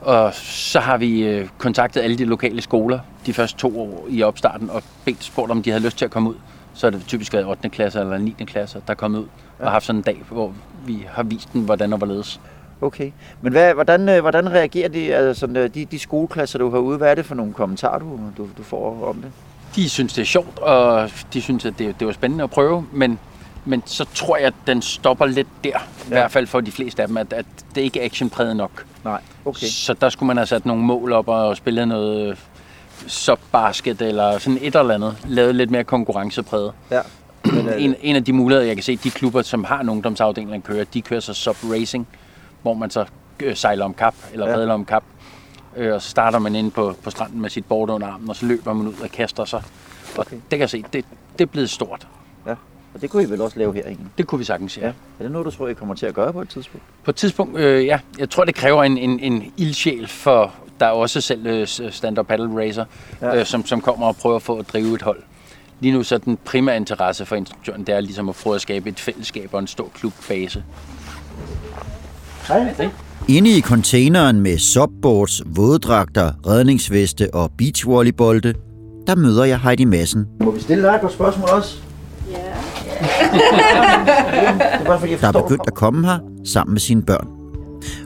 Og 0.01 0.33
så 0.33 0.79
har 0.79 0.97
vi 0.97 1.21
øh, 1.21 1.47
kontaktet 1.57 2.01
alle 2.01 2.17
de 2.17 2.25
lokale 2.25 2.61
skoler 2.61 2.99
de 3.25 3.33
første 3.33 3.57
to 3.57 3.81
år 3.81 4.05
i 4.09 4.23
opstarten 4.23 4.69
og 4.69 4.83
bedt 5.05 5.23
spurgt, 5.23 5.51
om 5.51 5.63
de 5.63 5.69
havde 5.69 5.83
lyst 5.83 5.97
til 5.97 6.05
at 6.05 6.11
komme 6.11 6.29
ud. 6.29 6.35
Så 6.73 6.87
er 6.87 6.91
det 6.91 7.03
typisk 7.07 7.33
været 7.33 7.45
8. 7.45 7.69
klasse 7.69 7.99
eller 7.99 8.17
9. 8.17 8.35
klasse, 8.47 8.81
der 8.87 8.91
er 8.91 8.95
kommet 8.95 9.19
ud 9.19 9.25
og 9.59 9.71
haft 9.71 9.85
sådan 9.85 9.99
en 9.99 10.03
dag, 10.03 10.21
hvor 10.29 10.53
vi 10.85 11.05
har 11.09 11.23
vist 11.23 11.53
dem, 11.53 11.61
hvordan 11.61 11.93
og 11.93 11.97
hvorledes. 11.97 12.39
Okay. 12.83 13.11
Men 13.41 13.51
hvad, 13.51 13.73
hvordan, 13.73 14.09
øh, 14.09 14.21
hvordan 14.21 14.51
reagerer 14.51 14.89
de, 14.89 15.15
altså, 15.15 15.47
de, 15.47 15.85
de 15.85 15.99
skoleklasser, 15.99 16.59
du 16.59 16.69
har 16.69 16.77
ude? 16.77 16.97
Hvad 16.97 17.11
er 17.11 17.15
det 17.15 17.25
for 17.25 17.35
nogle 17.35 17.53
kommentarer, 17.53 17.99
du, 17.99 18.19
du, 18.37 18.49
du 18.57 18.63
får 18.63 19.05
om 19.07 19.15
det? 19.15 19.31
De 19.75 19.89
synes, 19.89 20.13
det 20.13 20.21
er 20.21 20.25
sjovt, 20.25 20.59
og 20.59 21.09
de 21.33 21.41
synes, 21.41 21.65
at 21.65 21.79
det, 21.79 21.99
det 21.99 22.07
var 22.07 22.13
spændende 22.13 22.43
at 22.43 22.49
prøve, 22.49 22.85
men, 22.91 23.19
men 23.65 23.83
så 23.85 24.05
tror 24.13 24.37
jeg, 24.37 24.47
at 24.47 24.53
den 24.67 24.81
stopper 24.81 25.25
lidt 25.25 25.47
der. 25.63 25.69
Ja. 25.69 25.77
I 26.05 26.09
hvert 26.09 26.31
fald 26.31 26.47
for 26.47 26.61
de 26.61 26.71
fleste 26.71 27.01
af 27.01 27.07
dem, 27.07 27.17
at, 27.17 27.33
at 27.33 27.45
det 27.75 27.81
ikke 27.81 28.01
er 28.01 28.05
actionpræget 28.05 28.55
nok. 28.55 28.85
Nej. 29.03 29.21
Okay. 29.45 29.67
Så 29.67 29.93
der 29.93 30.09
skulle 30.09 30.27
man 30.27 30.37
have 30.37 30.47
sat 30.47 30.65
nogle 30.65 30.83
mål 30.83 31.11
op 31.11 31.27
og 31.27 31.57
spillet 31.57 31.87
noget 31.87 32.37
subbasket 33.07 34.01
eller 34.01 34.37
sådan 34.37 34.59
et 34.61 34.75
eller 34.75 34.93
andet. 34.93 35.17
Lavet 35.27 35.55
lidt 35.55 35.71
mere 35.71 35.83
konkurrencepræget. 35.83 36.71
Ja. 36.91 37.01
En, 37.77 37.95
en 38.01 38.15
af 38.15 38.23
de 38.23 38.33
muligheder, 38.33 38.67
jeg 38.67 38.75
kan 38.75 38.83
se, 38.83 38.95
de 38.95 39.11
klubber, 39.11 39.41
som 39.41 39.63
har 39.63 39.79
en 39.81 39.89
ungdomsafdeling, 39.89 40.63
kører, 40.63 40.85
de 40.93 41.01
kører 41.01 41.19
så 41.19 41.33
sub-racing, 41.33 42.07
hvor 42.63 42.73
man 42.73 42.89
så 42.89 43.05
øh, 43.39 43.55
sejler 43.55 43.85
om 43.85 43.93
kap, 43.93 44.15
eller 44.33 44.47
Ja. 44.49 44.55
padler 44.55 44.73
om 44.73 44.85
kap. 44.85 45.03
Øh, 45.77 45.93
og 45.93 46.01
så 46.01 46.09
starter 46.09 46.39
man 46.39 46.55
inde 46.55 46.71
på, 46.71 46.95
på 47.03 47.09
stranden 47.09 47.41
med 47.41 47.49
sit 47.49 47.65
board 47.65 47.89
under 47.89 48.07
armen, 48.07 48.29
og 48.29 48.35
så 48.35 48.45
løber 48.45 48.73
man 48.73 48.87
ud 48.87 48.93
og 49.03 49.09
kaster 49.09 49.45
sig. 49.45 49.59
Og 50.17 50.19
Okay. 50.19 50.35
det 50.35 50.49
kan 50.49 50.59
jeg 50.59 50.69
se, 50.69 50.83
det, 50.93 51.05
det 51.39 51.41
er 51.41 51.49
blevet 51.51 51.69
stort. 51.69 52.07
ja. 52.47 52.51
Og 52.93 53.01
det 53.01 53.09
kunne 53.09 53.23
I 53.23 53.29
vel 53.29 53.41
også 53.41 53.59
lave 53.59 53.73
her 53.73 53.83
egentlig? 53.85 54.07
Det 54.17 54.27
kunne 54.27 54.39
vi 54.39 54.45
sagtens, 54.45 54.77
ja. 54.77 54.81
Ja. 54.85 54.87
Er 55.19 55.23
det 55.23 55.31
noget, 55.31 55.45
du 55.45 55.51
tror, 55.51 55.67
I 55.67 55.73
kommer 55.73 55.95
til 55.95 56.05
at 56.05 56.13
gøre 56.13 56.33
på 56.33 56.41
et 56.41 56.49
tidspunkt? 56.49 56.85
På 57.03 57.11
et 57.11 57.15
tidspunkt, 57.15 57.57
øh, 57.59 57.85
ja, 57.85 57.99
jeg 58.19 58.29
tror, 58.29 58.43
det 58.45 58.55
kræver 58.55 58.83
en, 58.83 58.97
en, 58.97 59.19
en 59.19 59.53
ildsjæl 59.57 60.07
for, 60.07 60.53
der 60.79 60.85
er 60.85 60.89
også 60.91 61.21
selv 61.21 61.45
øh, 61.47 61.67
stand-up 61.91 62.27
paddle 62.27 62.59
racer, 62.67 62.85
Ja. 63.21 63.39
øh, 63.39 63.45
som, 63.45 63.65
som 63.65 63.81
kommer 63.81 64.07
og 64.07 64.15
prøver 64.15 64.35
at 64.35 64.41
få 64.41 64.57
at 64.57 64.73
drive 64.73 64.95
et 64.95 65.01
hold. 65.01 65.23
Lige 65.79 65.91
nu 65.93 66.03
så 66.03 66.17
den 66.17 66.37
primære 66.45 66.75
interesse 66.77 67.25
for 67.25 67.35
instruktøren, 67.35 67.83
det 67.83 67.95
er 67.95 67.99
ligesom 68.01 68.29
at 68.29 68.35
prøve 68.35 68.55
at 68.55 68.61
skabe 68.61 68.89
et 68.89 68.99
fællesskab 68.99 69.53
og 69.53 69.59
en 69.59 69.67
stor 69.67 69.87
klubbase. 69.93 70.63
Inde 73.27 73.57
i 73.57 73.61
containeren 73.61 74.41
med 74.41 74.57
subboards, 74.57 75.41
våddragter, 75.45 76.31
redningsveste 76.47 77.29
og 77.33 77.51
beachvolleybolde, 77.57 78.53
der 79.07 79.15
møder 79.15 79.43
jeg 79.43 79.59
Heidi 79.59 79.85
Madsen, 79.85 80.25
Må 80.39 80.51
vi 80.51 80.59
stille 80.61 80.83
dig 80.83 80.95
et 80.95 81.01
par 81.01 81.09
spørgsmål 81.09 81.49
også? 81.49 81.77
Ja. 82.31 82.37
jeg 85.07 85.21
der 85.21 85.27
er 85.27 85.31
begyndt 85.31 85.61
at 85.67 85.73
komme 85.73 86.07
her 86.07 86.19
sammen 86.45 86.73
med 86.73 86.79
sine 86.81 87.01
børn. 87.03 87.27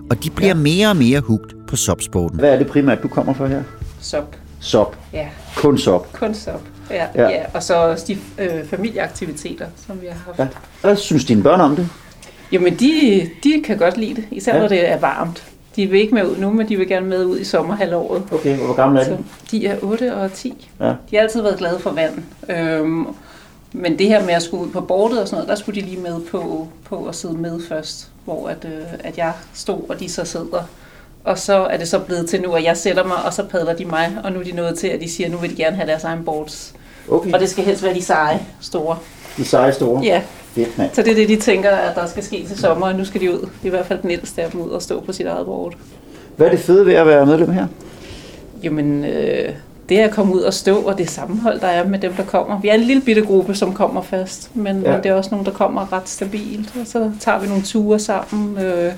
Og 0.09 0.23
de 0.23 0.29
bliver 0.29 0.53
mere 0.53 0.89
og 0.89 0.95
mere 0.97 1.19
hugt 1.19 1.53
på 1.67 1.75
subsporten. 1.75 2.39
Hvad 2.39 2.53
er 2.53 2.57
det 2.57 2.67
primært, 2.67 3.03
du 3.03 3.07
kommer 3.07 3.33
fra 3.33 3.47
her? 3.47 3.63
Sop. 4.01 4.35
Sop. 4.59 4.97
Ja, 5.13 5.27
Kun 5.55 5.77
sop. 5.77 6.13
kun 6.13 6.33
sop. 6.33 6.61
Ja, 6.89 7.05
Ja. 7.15 7.29
ja. 7.29 7.41
og 7.53 7.63
så 7.63 7.75
også 7.75 8.05
de 8.07 8.17
øh, 8.43 8.65
familieaktiviteter, 8.69 9.65
som 9.87 10.01
vi 10.01 10.07
har 10.07 10.17
haft. 10.25 10.39
Ja. 10.39 10.43
Ja. 10.43 10.49
Hvad 10.81 10.95
synes 10.95 11.25
dine 11.25 11.43
børn 11.43 11.61
om 11.61 11.75
det? 11.75 11.89
Jamen, 12.51 12.75
de, 12.75 13.29
de 13.43 13.61
kan 13.65 13.77
godt 13.77 13.97
lide 13.97 14.15
det, 14.15 14.23
især 14.31 14.55
Ja. 14.55 14.61
når 14.61 14.67
det 14.67 14.89
er 14.89 14.99
varmt. 14.99 15.43
De 15.75 15.87
vil 15.87 15.99
ikke 15.99 16.13
med 16.13 16.25
ud 16.27 16.37
nu, 16.37 16.51
men 16.51 16.69
de 16.69 16.77
vil 16.77 16.87
gerne 16.87 17.05
med 17.05 17.25
ud 17.25 17.39
i 17.39 17.43
sommerhalvåret. 17.43 18.23
Okay, 18.31 18.55
hvor 18.57 18.73
gamle 18.73 18.99
er 18.99 19.05
Så 19.05 19.11
de? 19.11 19.17
de 19.51 19.67
er 19.67 19.75
8 19.81 20.15
og 20.15 20.33
10. 20.33 20.69
Ja. 20.79 20.85
De 20.85 20.93
har 21.15 21.19
altid 21.19 21.41
været 21.41 21.57
glade 21.57 21.79
for 21.79 21.89
vand. 21.91 22.13
Øhm, 22.49 23.07
men 23.73 23.99
det 23.99 24.07
her 24.07 24.25
med 24.25 24.33
at 24.33 24.41
skulle 24.43 24.63
ud 24.63 24.69
på 24.71 24.81
bordet 24.81 25.21
og 25.21 25.27
sådan 25.27 25.35
noget, 25.35 25.49
der 25.49 25.55
skulle 25.55 25.81
de 25.81 25.85
lige 25.87 26.01
med 26.01 26.21
på, 26.31 26.67
på 26.89 27.05
at 27.05 27.15
sidde 27.15 27.33
med 27.37 27.61
først. 27.69 28.07
Hvor 28.25 28.47
at, 28.47 28.65
øh, 28.65 28.83
at 28.99 29.17
jeg 29.17 29.31
stod, 29.53 29.79
og 29.89 29.99
de 29.99 30.09
så 30.09 30.25
sidder. 30.25 30.69
Og 31.23 31.37
så 31.37 31.53
er 31.55 31.77
det 31.77 31.87
så 31.87 31.99
blevet 31.99 32.29
til 32.29 32.41
nu, 32.41 32.51
at 32.51 32.63
jeg 32.63 32.77
sætter 32.77 33.03
mig, 33.03 33.17
og 33.25 33.33
så 33.33 33.43
padler 33.43 33.73
de 33.73 33.85
mig. 33.85 34.17
Og 34.23 34.31
nu 34.31 34.39
er 34.39 34.43
de 34.43 34.51
nået 34.51 34.79
til, 34.79 34.87
at 34.87 35.01
de 35.01 35.09
siger, 35.09 35.27
at 35.27 35.31
nu 35.31 35.37
vil 35.37 35.49
de 35.49 35.55
gerne 35.55 35.75
have 35.75 35.87
deres 35.89 36.03
egen 36.03 36.23
boards. 36.25 36.73
Okay. 37.11 37.33
Og 37.33 37.39
det 37.39 37.49
skal 37.49 37.63
helst 37.63 37.83
være 37.83 37.93
de 37.93 38.01
seje, 38.01 38.39
store. 38.61 38.97
De 39.37 39.45
seje 39.45 39.73
store? 39.73 40.01
Ja, 40.03 40.21
Fedt, 40.65 40.77
mand. 40.77 40.89
så 40.93 41.01
det 41.01 41.11
er 41.11 41.15
det, 41.15 41.29
de 41.29 41.35
tænker, 41.35 41.69
at 41.69 41.95
der 41.95 42.05
skal 42.05 42.23
ske 42.23 42.45
til 42.47 42.57
sommer, 42.57 42.87
og 42.87 42.95
nu 42.95 43.05
skal 43.05 43.21
de 43.21 43.33
ud. 43.33 43.49
I 43.63 43.69
hvert 43.69 43.85
fald 43.85 43.99
den 44.01 44.11
ældste 44.11 44.41
af 44.43 44.51
dem 44.51 44.61
ud 44.61 44.69
og 44.69 44.81
stå 44.81 44.99
på 45.01 45.11
sit 45.13 45.25
eget 45.25 45.45
board. 45.45 45.73
Hvad 46.35 46.47
er 46.47 46.51
det 46.51 46.59
fede 46.59 46.85
ved 46.85 46.93
at 46.93 47.07
være 47.07 47.25
medlem 47.25 47.51
her? 47.51 47.67
Jamen, 48.63 49.05
øh, 49.05 49.49
det 49.89 49.99
er 49.99 50.05
at 50.05 50.11
komme 50.11 50.35
ud 50.35 50.41
og 50.41 50.53
stå, 50.53 50.77
og 50.81 50.97
det 50.97 51.09
sammenhold, 51.09 51.59
der 51.59 51.67
er 51.67 51.87
med 51.87 51.99
dem, 51.99 52.13
der 52.13 52.23
kommer. 52.23 52.61
Vi 52.61 52.67
er 52.67 52.73
en 52.73 52.79
lille 52.81 53.01
bitte 53.01 53.21
gruppe, 53.25 53.55
som 53.55 53.73
kommer 53.73 54.01
først, 54.01 54.55
men, 54.55 54.81
Ja. 54.81 54.91
men 54.91 55.03
det 55.03 55.09
er 55.09 55.13
også 55.13 55.29
nogen, 55.31 55.45
der 55.45 55.51
kommer 55.51 55.93
ret 55.93 56.09
stabilt. 56.09 56.73
Og 56.81 56.87
så 56.87 57.11
tager 57.19 57.39
vi 57.39 57.47
nogle 57.47 57.63
ture 57.63 57.99
sammen 57.99 58.57
øh, 58.57 58.93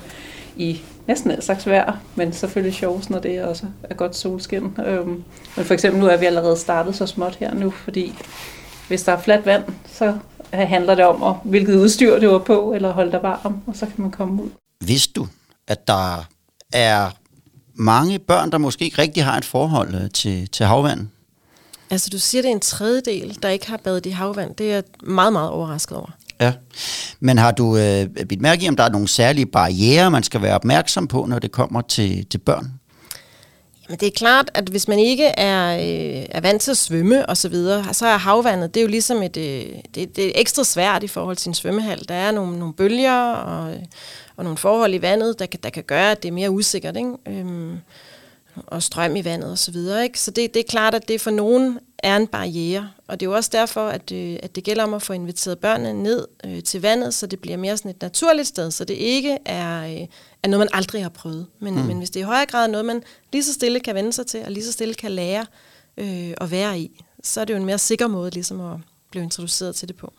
i 0.56 0.80
næsten 1.06 1.30
al 1.30 1.42
slags 1.42 1.66
vejr, 1.66 1.92
men 2.14 2.32
selvfølgelig 2.32 2.74
sjovest, 2.74 3.10
når 3.10 3.18
det 3.18 3.42
også 3.42 3.62
er 3.90 3.94
godt 3.94 4.16
solskin. 4.16 4.76
Øhm, 4.86 5.22
men 5.56 5.64
for 5.64 5.74
eksempel 5.74 6.00
nu 6.00 6.06
er 6.06 6.16
vi 6.16 6.26
allerede 6.26 6.56
startet 6.56 6.96
så 6.96 7.06
småt 7.06 7.36
her 7.40 7.54
nu, 7.54 7.70
fordi 7.70 8.14
hvis 8.88 9.02
der 9.02 9.12
er 9.12 9.18
fladt 9.18 9.46
vand, 9.46 9.62
så 9.92 10.12
handler 10.52 10.94
det 10.94 11.04
om, 11.04 11.22
at, 11.22 11.34
hvilket 11.44 11.74
udstyr 11.74 12.18
det 12.18 12.28
var 12.28 12.38
på, 12.38 12.72
eller 12.74 12.92
holde 12.92 13.12
dig 13.12 13.22
varm, 13.22 13.60
og 13.66 13.76
så 13.76 13.86
kan 13.86 13.94
man 13.96 14.10
komme 14.10 14.42
ud. 14.42 14.50
Vidste 14.84 15.12
du, 15.12 15.28
at 15.68 15.88
der 15.88 16.28
er 16.72 17.10
mange 17.74 18.18
børn, 18.18 18.52
der 18.52 18.58
måske 18.58 18.84
ikke 18.84 19.02
rigtig 19.02 19.24
har 19.24 19.38
et 19.38 19.44
forhold 19.44 19.94
øh, 19.94 20.10
til, 20.10 20.48
til 20.48 20.66
havvand? 20.66 21.08
Altså, 21.90 22.10
du 22.12 22.18
siger, 22.18 22.42
det 22.42 22.48
er 22.48 22.54
en 22.54 22.60
tredjedel, 22.60 23.38
der 23.42 23.48
ikke 23.48 23.70
har 23.70 23.76
badet 23.76 24.06
i 24.06 24.10
havvand. 24.10 24.54
Det 24.54 24.70
er 24.70 24.74
jeg 24.74 24.82
meget, 25.02 25.32
meget 25.32 25.50
overrasket 25.50 25.96
over. 25.96 26.10
Ja. 26.40 26.52
Men 27.20 27.38
har 27.38 27.50
du 27.50 27.76
øh, 27.76 28.06
bidt 28.06 28.40
mærke 28.40 28.64
i, 28.64 28.68
om 28.68 28.76
der 28.76 28.84
er 28.84 28.88
nogle 28.88 29.08
særlige 29.08 29.46
barriere, 29.46 30.10
man 30.10 30.22
skal 30.22 30.42
være 30.42 30.54
opmærksom 30.54 31.08
på, 31.08 31.26
når 31.28 31.38
det 31.38 31.52
kommer 31.52 31.80
til, 31.80 32.26
til 32.26 32.38
børn? 32.38 32.79
Det 33.90 34.02
er 34.02 34.10
klart, 34.10 34.50
at 34.54 34.68
hvis 34.68 34.88
man 34.88 34.98
ikke 34.98 35.24
er, 35.26 35.74
øh, 35.76 36.26
er 36.30 36.40
vant 36.40 36.62
til 36.62 36.70
at 36.70 36.76
svømme 36.76 37.26
og 37.26 37.36
så 37.36 37.48
videre, 37.48 37.94
så 37.94 38.06
er 38.06 38.16
havvandet, 38.16 38.74
det 38.74 38.80
er 38.80 38.84
jo 38.84 38.90
ligesom 38.90 39.22
et, 39.22 39.36
øh, 39.36 39.66
det, 39.94 40.16
det 40.16 40.26
er 40.26 40.32
ekstra 40.34 40.64
svært 40.64 41.02
i 41.02 41.08
forhold 41.08 41.36
til 41.36 41.48
en 41.48 41.54
svømmehal. 41.54 42.08
Der 42.08 42.14
er 42.14 42.30
nogle, 42.30 42.58
nogle 42.58 42.74
bølger 42.74 43.32
og, 43.32 43.72
øh, 43.72 43.80
og 44.36 44.44
nogle 44.44 44.58
forhold 44.58 44.94
i 44.94 45.02
vandet, 45.02 45.38
der 45.38 45.46
kan, 45.46 45.60
der 45.62 45.70
kan 45.70 45.82
gøre, 45.82 46.10
at 46.10 46.22
det 46.22 46.28
er 46.28 46.32
mere 46.32 46.50
usikkert, 46.50 46.96
ikke? 46.96 47.12
Øhm, 47.26 47.78
og 48.66 48.82
strøm 48.82 49.16
i 49.16 49.24
vandet 49.24 49.50
og 49.50 49.58
så 49.58 49.72
videre. 49.72 50.02
Ikke? 50.02 50.20
Så 50.20 50.30
det, 50.30 50.54
det 50.54 50.60
er 50.60 50.68
klart, 50.68 50.94
at 50.94 51.08
det 51.08 51.20
for 51.20 51.30
nogen 51.30 51.78
er 52.02 52.16
en 52.16 52.26
barriere. 52.26 52.88
Og 53.08 53.20
det 53.20 53.26
er 53.26 53.30
jo 53.30 53.36
også 53.36 53.50
derfor, 53.52 53.88
at, 53.88 54.12
øh, 54.12 54.36
at 54.42 54.54
det 54.54 54.64
gælder 54.64 54.84
om 54.84 54.94
at 54.94 55.02
få 55.02 55.12
inviteret 55.12 55.58
børnene 55.58 56.02
ned 56.02 56.26
øh, 56.44 56.62
til 56.62 56.80
vandet, 56.82 57.14
så 57.14 57.26
det 57.26 57.38
bliver 57.40 57.56
mere 57.56 57.76
sådan 57.76 57.90
et 57.90 58.02
naturligt 58.02 58.48
sted, 58.48 58.70
så 58.70 58.84
det 58.84 58.94
ikke 58.94 59.38
er, 59.44 59.84
øh, 59.84 60.06
er 60.42 60.48
noget, 60.48 60.58
man 60.58 60.68
aldrig 60.72 61.02
har 61.02 61.08
prøvet. 61.08 61.46
Men, 61.60 61.74
mm. 61.74 61.80
men 61.80 61.98
hvis 61.98 62.10
det 62.10 62.20
i 62.20 62.22
højere 62.22 62.46
grad 62.46 62.66
er 62.66 62.70
noget, 62.70 62.84
man 62.84 63.02
lige 63.32 63.44
så 63.44 63.52
stille 63.52 63.80
kan 63.80 63.94
vende 63.94 64.12
sig 64.12 64.26
til, 64.26 64.40
og 64.44 64.50
lige 64.50 64.64
så 64.64 64.72
stille 64.72 64.94
kan 64.94 65.10
lære 65.10 65.46
øh, 65.96 66.34
at 66.40 66.50
være 66.50 66.80
i, 66.80 67.02
så 67.24 67.40
er 67.40 67.44
det 67.44 67.54
jo 67.54 67.58
en 67.58 67.64
mere 67.64 67.78
sikker 67.78 68.06
måde 68.08 68.30
ligesom 68.30 68.60
at 68.60 68.76
blive 69.10 69.22
introduceret 69.22 69.74
til 69.74 69.88
det 69.88 69.96
på. 69.96 70.12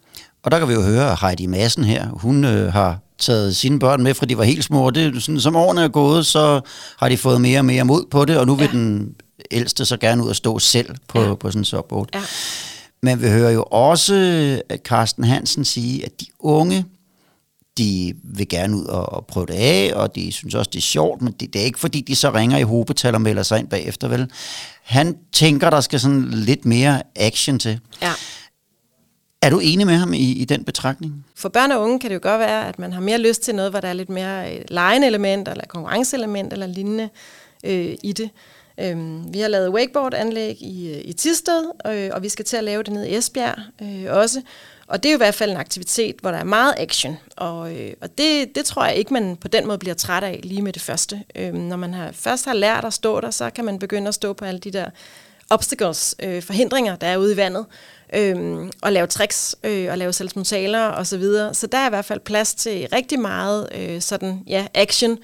Og 0.43 0.51
der 0.51 0.59
kan 0.59 0.67
vi 0.67 0.73
jo 0.73 0.81
høre 0.81 1.17
Heidi 1.21 1.45
Madsen 1.45 1.83
her. 1.83 2.07
Hun 2.09 2.43
øh, 2.45 2.73
har 2.73 2.99
taget 3.17 3.55
sine 3.55 3.79
børn 3.79 4.03
med, 4.03 4.13
fra 4.13 4.25
de 4.25 4.37
var 4.37 4.43
helt 4.43 4.63
små. 4.63 4.85
Og 4.85 4.95
det, 4.95 5.15
er 5.15 5.19
sådan, 5.19 5.39
som 5.39 5.55
årene 5.55 5.83
er 5.83 5.87
gået, 5.87 6.25
så 6.25 6.61
har 6.97 7.09
de 7.09 7.17
fået 7.17 7.41
mere 7.41 7.59
og 7.59 7.65
mere 7.65 7.83
mod 7.83 8.05
på 8.11 8.25
det, 8.25 8.37
og 8.37 8.45
nu 8.47 8.55
vil 8.55 8.65
Ja. 8.65 8.71
den 8.71 9.15
ældste 9.51 9.85
så 9.85 9.97
gerne 9.97 10.23
ud 10.23 10.29
og 10.29 10.35
stå 10.35 10.59
selv 10.59 10.95
på, 11.07 11.21
Ja. 11.21 11.35
på 11.35 11.49
sådan 11.51 11.61
en 11.61 11.65
subboard. 11.65 12.09
Ja. 12.13 12.21
Men 13.01 13.21
vi 13.21 13.27
hører 13.27 13.51
jo 13.51 13.63
også 13.63 14.13
at 14.69 14.79
Carsten 14.83 15.23
Hansen 15.23 15.65
sige, 15.65 16.05
at 16.05 16.19
de 16.21 16.25
unge, 16.39 16.85
de 17.77 18.13
vil 18.23 18.47
gerne 18.49 18.77
ud 18.77 18.85
og, 18.85 19.13
og 19.13 19.25
prøve 19.25 19.45
det 19.45 19.53
af, 19.53 19.91
og 19.95 20.15
de 20.15 20.31
synes 20.31 20.55
også, 20.55 20.69
det 20.73 20.77
er 20.79 20.81
sjovt, 20.83 21.21
men 21.21 21.33
det, 21.39 21.53
det 21.53 21.61
er 21.61 21.65
ikke 21.65 21.79
fordi, 21.79 22.01
de 22.01 22.15
så 22.15 22.29
ringer 22.33 22.57
i 22.57 22.61
hobetal 22.63 23.15
og 23.15 23.21
melder 23.21 23.43
sig 23.43 23.59
ind 23.59 23.67
bagefter, 23.67 24.07
vel? 24.07 24.31
Han 24.83 25.17
tænker, 25.33 25.69
der 25.69 25.81
skal 25.81 25.99
sådan 25.99 26.27
lidt 26.31 26.65
mere 26.65 27.01
action 27.15 27.59
til. 27.59 27.79
Ja. 28.01 28.11
Er 29.41 29.49
du 29.49 29.59
enig 29.59 29.85
med 29.87 29.95
ham 29.95 30.13
i, 30.13 30.17
i 30.31 30.45
den 30.45 30.63
betragtning? 30.63 31.25
For 31.35 31.49
børn 31.49 31.71
og 31.71 31.81
unge 31.81 31.99
kan 31.99 32.09
det 32.09 32.15
jo 32.15 32.19
godt 32.23 32.39
være, 32.39 32.67
at 32.67 32.79
man 32.79 32.93
har 32.93 33.01
mere 33.01 33.17
lyst 33.17 33.41
til 33.41 33.55
noget, 33.55 33.71
hvor 33.71 33.79
der 33.79 33.87
er 33.87 33.93
lidt 33.93 34.09
mere 34.09 34.55
øh, 34.55 34.61
legende 34.69 35.07
element, 35.07 35.47
eller 35.47 35.63
konkurrenceelement, 35.69 36.53
eller 36.53 36.67
lignende 36.67 37.09
øh, 37.63 37.95
i 38.03 38.13
det. 38.13 38.29
Øhm, 38.79 39.33
vi 39.33 39.39
har 39.39 39.47
lavet 39.47 39.69
wakeboard-anlæg 39.69 40.61
i, 40.61 40.93
øh, 40.93 41.01
i 41.05 41.13
Tisted, 41.13 41.71
øh, 41.87 42.09
og 42.13 42.23
vi 42.23 42.29
skal 42.29 42.45
til 42.45 42.57
at 42.57 42.63
lave 42.63 42.83
det 42.83 42.93
nede 42.93 43.09
i 43.09 43.15
Esbjerg 43.15 43.57
øh, 43.81 44.17
også. 44.17 44.41
Og 44.87 45.03
det 45.03 45.09
er 45.09 45.13
jo 45.13 45.17
i 45.17 45.23
hvert 45.23 45.35
fald 45.35 45.51
en 45.51 45.57
aktivitet, 45.57 46.15
hvor 46.21 46.31
der 46.31 46.37
er 46.37 46.43
meget 46.43 46.73
action, 46.77 47.17
og, 47.37 47.75
øh, 47.75 47.93
og 48.01 48.17
det, 48.17 48.55
det 48.55 48.65
tror 48.65 48.85
jeg 48.85 48.95
ikke, 48.95 49.13
man 49.13 49.35
på 49.35 49.47
den 49.47 49.67
måde 49.67 49.77
bliver 49.77 49.93
træt 49.93 50.23
af 50.23 50.39
lige 50.43 50.61
med 50.61 50.73
det 50.73 50.81
første. 50.81 51.23
Øh, 51.35 51.53
når 51.53 51.77
man 51.77 51.93
har, 51.93 52.11
først 52.11 52.45
har 52.45 52.53
lært 52.53 52.85
at 52.85 52.93
stå 52.93 53.21
der, 53.21 53.31
så 53.31 53.49
kan 53.49 53.65
man 53.65 53.79
begynde 53.79 54.07
at 54.07 54.13
stå 54.13 54.33
på 54.33 54.45
alle 54.45 54.59
de 54.59 54.71
der 54.71 54.89
obstacles, 55.49 56.15
øh, 56.23 56.41
forhindringer, 56.41 56.95
der 56.95 57.07
er 57.07 57.17
ude 57.17 57.33
i 57.33 57.37
vandet, 57.37 57.65
øh, 58.13 58.69
og 58.81 58.91
lave 58.91 59.07
tricks, 59.07 59.55
øh, 59.63 59.91
og 59.91 59.97
lave 59.97 60.13
selvsmontaler 60.13 60.85
og 60.85 61.07
så 61.07 61.17
videre. 61.17 61.53
Så 61.53 61.67
der 61.67 61.77
er 61.77 61.87
i 61.87 61.89
hvert 61.89 62.05
fald 62.05 62.19
plads 62.19 62.53
til 62.53 62.87
rigtig 62.93 63.19
meget 63.19 63.69
øh, 63.75 64.01
sådan, 64.01 64.43
ja, 64.47 64.67
action, 64.73 65.17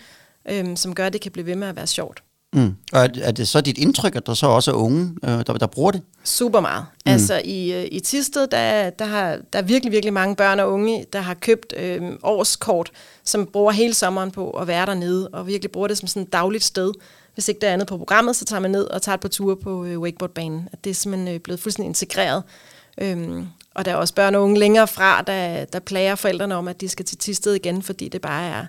øh, 0.50 0.78
som 0.78 0.96
gør, 0.96 1.06
at 1.06 1.14
det 1.14 1.22
kan 1.22 1.32
blive 1.32 1.46
ved 1.46 1.56
med 1.56 1.68
at 1.68 1.76
være 1.76 1.88
sjovt. 1.88 2.24
Mm. 2.54 2.76
Og 2.94 3.00
er, 3.00 3.08
er 3.22 3.32
det 3.32 3.48
så 3.48 3.62
dit 3.62 3.78
indtryk, 3.78 4.16
at 4.16 4.26
der 4.26 4.34
så 4.34 4.48
også 4.48 4.72
er 4.72 4.76
unge, 4.76 5.16
øh, 5.24 5.30
der, 5.30 5.44
der 5.54 5.68
bruger 5.68 5.92
det? 5.92 6.02
Super 6.24 6.60
meget. 6.60 6.86
Mm. 7.06 7.12
Altså 7.12 7.42
i, 7.46 7.74
øh, 7.74 7.88
i 7.92 8.00
Tisted, 8.00 8.48
der, 8.48 8.90
der, 8.90 9.06
har, 9.06 9.40
der 9.54 9.60
er 9.60 9.64
virkelig, 9.64 9.92
virkelig 9.92 10.14
mange 10.14 10.36
børn 10.36 10.60
og 10.60 10.72
unge, 10.72 11.06
der 11.14 11.20
har 11.20 11.34
købt 11.34 11.74
øh, 11.78 12.02
årskort, 12.24 12.92
som 13.24 13.46
bruger 13.46 13.72
hele 13.72 13.94
sommeren 13.94 14.32
på 14.32 14.50
at 14.50 14.68
være 14.68 14.86
dernede, 14.86 15.28
og 15.28 15.48
virkelig 15.48 15.72
bruger 15.72 15.88
det 15.88 15.98
som 15.98 16.08
sådan 16.08 16.24
et 16.24 16.34
dagligt 16.34 16.64
sted. 16.64 16.92
Hvis 17.34 17.48
ikke 17.48 17.62
der 17.62 17.68
er 17.68 17.74
andet 17.74 17.88
på 17.88 17.98
programmet, 17.98 18.36
så 18.36 18.46
tager 18.46 18.60
man 18.60 18.72
ned 18.72 18.84
og 18.84 19.02
tager 19.02 19.14
et 19.14 19.22
par 19.22 19.30
ture 19.30 19.56
på 19.56 19.86
øh, 19.86 20.00
wakeboardbanen. 20.00 20.70
At 20.72 20.84
det 20.84 20.90
er 20.90 20.94
simpelthen 20.94 21.36
øh, 21.36 21.40
blevet 21.40 21.60
fuldstændig 21.60 21.88
integreret. 21.88 22.44
Øhm, 23.02 23.48
og 23.76 23.86
der 23.86 23.92
er 23.92 23.96
også 23.96 24.14
børn 24.14 24.36
og 24.36 24.44
unge 24.44 24.60
længere 24.60 24.88
fra, 24.88 25.22
der, 25.22 25.66
der 25.66 25.80
plager 25.80 26.16
forældrene 26.16 26.56
om, 26.56 26.68
at 26.68 26.82
de 26.82 26.90
skal 26.90 27.06
til 27.06 27.18
Tisted 27.18 27.54
igen, 27.54 27.84
fordi 27.84 28.08
det 28.08 28.22
bare 28.22 28.46
er, 28.46 28.66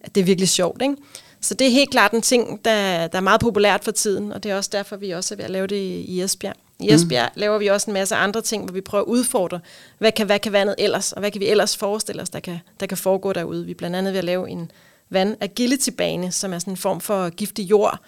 at 0.00 0.14
det 0.14 0.20
er 0.20 0.24
virkelig 0.24 0.48
sjovt. 0.48 0.82
Ikke? 0.82 0.96
Så 1.40 1.54
det 1.54 1.66
er 1.66 1.70
helt 1.70 1.90
klart 1.90 2.12
en 2.12 2.22
ting, 2.22 2.64
der, 2.64 3.06
der 3.06 3.18
er 3.18 3.22
meget 3.22 3.40
populært 3.40 3.84
for 3.84 3.90
tiden, 3.90 4.32
og 4.32 4.42
det 4.42 4.50
er 4.50 4.56
også 4.56 4.70
derfor, 4.72 4.96
vi 4.96 5.10
også 5.10 5.34
er 5.34 5.36
ved 5.36 5.44
at 5.44 5.50
lave 5.50 5.66
det 5.66 5.76
i 5.76 6.22
Esbjerg. 6.22 6.54
I 6.80 6.92
Esbjerg 6.92 7.30
mm. 7.34 7.40
laver 7.40 7.58
vi 7.58 7.66
også 7.66 7.90
en 7.90 7.94
masse 7.94 8.14
andre 8.14 8.40
ting, 8.40 8.64
hvor 8.64 8.72
vi 8.72 8.80
prøver 8.80 9.02
at 9.04 9.08
udfordre, 9.08 9.60
hvad 9.98 10.12
kan, 10.12 10.26
hvad 10.26 10.38
kan 10.38 10.52
vandet 10.52 10.74
ellers, 10.78 11.12
og 11.12 11.20
hvad 11.20 11.30
kan 11.30 11.40
vi 11.40 11.46
ellers 11.46 11.76
forestille 11.76 12.22
os, 12.22 12.30
der 12.30 12.40
kan, 12.40 12.58
der 12.80 12.86
kan 12.86 12.98
foregå 12.98 13.32
derude. 13.32 13.64
Vi 13.64 13.70
er 13.70 13.74
blandt 13.74 13.96
andet 13.96 14.12
ved 14.12 14.18
at 14.18 14.24
lave 14.24 14.50
en 14.50 14.70
vand 15.10 15.36
agility-bane, 15.40 16.32
som 16.32 16.52
er 16.52 16.58
sådan 16.58 16.72
en 16.72 16.76
form 16.76 17.00
for 17.00 17.30
giftig 17.30 17.70
jord, 17.70 17.98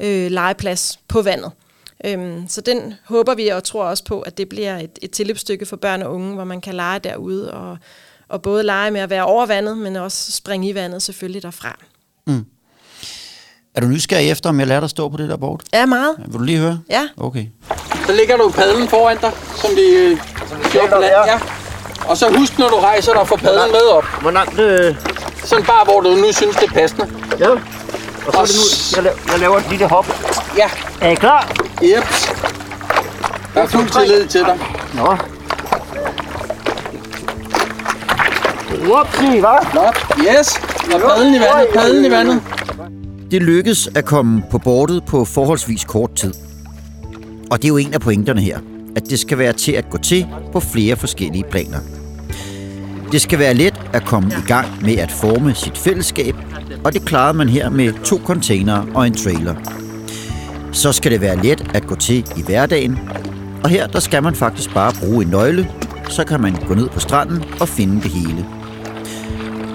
øh, 0.00 0.30
legeplads 0.30 1.00
på 1.08 1.22
vandet. 1.22 1.52
Øhm, 2.04 2.48
så 2.48 2.60
den 2.60 2.94
håber 3.04 3.34
vi 3.34 3.48
og 3.48 3.64
tror 3.64 3.84
også 3.84 4.04
på, 4.04 4.20
at 4.20 4.38
det 4.38 4.48
bliver 4.48 4.78
et, 4.78 4.98
et 5.02 5.10
tilløbsstykke 5.10 5.66
for 5.66 5.76
børn 5.76 6.02
og 6.02 6.14
unge, 6.14 6.34
hvor 6.34 6.44
man 6.44 6.60
kan 6.60 6.74
lege 6.74 6.98
derude 6.98 7.52
og, 7.52 7.78
og 8.28 8.42
både 8.42 8.62
lege 8.62 8.90
med 8.90 9.00
at 9.00 9.10
være 9.10 9.24
over 9.24 9.46
vandet, 9.46 9.78
men 9.78 9.96
også 9.96 10.32
springe 10.32 10.68
i 10.68 10.74
vandet 10.74 11.02
selvfølgelig 11.02 11.42
derfra. 11.42 11.78
Mm. 12.26 12.44
Er 13.76 13.80
du 13.80 13.86
nysgerrig 13.86 14.30
efter, 14.30 14.50
om 14.50 14.60
jeg 14.60 14.66
lærer 14.66 14.80
dig 14.80 14.84
at 14.84 14.90
stå 14.90 15.08
på 15.08 15.16
det 15.16 15.28
der 15.28 15.36
bord? 15.36 15.60
Ja, 15.72 15.86
meget. 15.86 16.14
Ja, 16.18 16.24
vil 16.26 16.38
du 16.38 16.44
lige 16.44 16.58
høre? 16.58 16.78
Ja. 16.90 17.02
Okay. 17.16 17.46
Så 18.06 18.12
ligger 18.12 18.36
du 18.36 18.50
padlen 18.50 18.88
foran 18.88 19.16
dig, 19.20 19.32
som 19.54 19.70
vi 19.76 19.82
øh, 19.96 20.18
kører 20.72 20.88
på 20.88 21.00
land. 21.00 21.12
Ja. 21.26 21.38
Og 22.08 22.16
så 22.16 22.28
husk, 22.38 22.58
når 22.58 22.68
du 22.68 22.76
rejser 22.76 23.12
dig, 23.12 23.28
få 23.28 23.36
padlen 23.36 23.72
med 23.72 23.80
op. 23.90 24.04
Hvor 24.20 24.30
langt... 24.30 24.58
Øh... 24.58 24.94
Sådan 25.44 25.64
bare, 25.64 25.84
hvor 25.84 26.00
du 26.00 26.08
nu 26.08 26.32
synes, 26.32 26.56
det 26.56 26.68
er 26.68 26.72
passende. 26.72 27.10
Ja. 27.38 27.50
Og 28.26 28.32
så 28.32 28.38
er 28.38 28.44
det 28.44 28.54
nu, 28.56 28.62
jeg, 28.96 29.02
laver, 29.04 29.16
jeg 29.32 29.38
laver 29.40 29.56
et 29.58 29.66
lille 29.70 29.88
hop. 29.88 30.06
Ja. 30.56 30.70
Er 31.00 31.10
I 31.10 31.14
klar? 31.14 31.52
Yep. 31.82 32.04
Der 33.54 33.62
er 33.62 33.66
fuld 33.66 34.00
tillid 34.00 34.26
til 34.26 34.40
dig. 34.40 34.58
Nå. 34.94 35.16
Whoopsie, 38.88 39.42
hva'? 39.42 39.74
Nå, 39.74 39.92
yes. 40.18 40.60
Og 40.94 41.00
padlen 41.00 41.34
i 41.34 41.40
vandet, 41.40 41.68
padlen 41.74 42.04
i 42.04 42.10
vandet. 42.10 42.42
Det 43.30 43.42
lykkedes 43.42 43.88
at 43.94 44.04
komme 44.04 44.42
på 44.50 44.58
bordet 44.58 45.04
på 45.04 45.24
forholdsvis 45.24 45.84
kort 45.84 46.14
tid. 46.14 46.32
Og 47.50 47.58
det 47.58 47.64
er 47.64 47.68
jo 47.68 47.76
en 47.76 47.94
af 47.94 48.00
pointerne 48.00 48.40
her, 48.40 48.58
at 48.96 49.02
det 49.10 49.18
skal 49.18 49.38
være 49.38 49.52
til 49.52 49.72
at 49.72 49.90
gå 49.90 49.98
til 49.98 50.26
på 50.52 50.60
flere 50.60 50.96
forskellige 50.96 51.44
planer. 51.50 51.78
Det 53.12 53.20
skal 53.20 53.38
være 53.38 53.54
let 53.54 53.80
at 53.92 54.04
komme 54.04 54.28
i 54.28 54.46
gang 54.46 54.66
med 54.82 54.98
at 54.98 55.12
forme 55.12 55.54
sit 55.54 55.78
fællesskab, 55.78 56.34
og 56.84 56.92
det 56.92 57.04
klarede 57.04 57.38
man 57.38 57.48
her 57.48 57.70
med 57.70 58.04
to 58.04 58.20
containere 58.24 58.86
og 58.94 59.06
en 59.06 59.14
trailer. 59.14 59.54
Så 60.72 60.92
skal 60.92 61.12
det 61.12 61.20
være 61.20 61.42
let 61.42 61.70
at 61.74 61.86
gå 61.86 61.94
til 61.94 62.26
i 62.36 62.42
hverdagen, 62.42 62.98
og 63.64 63.70
her 63.70 63.86
der 63.86 64.00
skal 64.00 64.22
man 64.22 64.34
faktisk 64.34 64.74
bare 64.74 64.92
bruge 65.00 65.24
en 65.24 65.30
nøgle, 65.30 65.70
så 66.08 66.24
kan 66.24 66.40
man 66.40 66.56
gå 66.68 66.74
ned 66.74 66.88
på 66.88 67.00
stranden 67.00 67.44
og 67.60 67.68
finde 67.68 68.02
det 68.02 68.10
hele. 68.10 68.55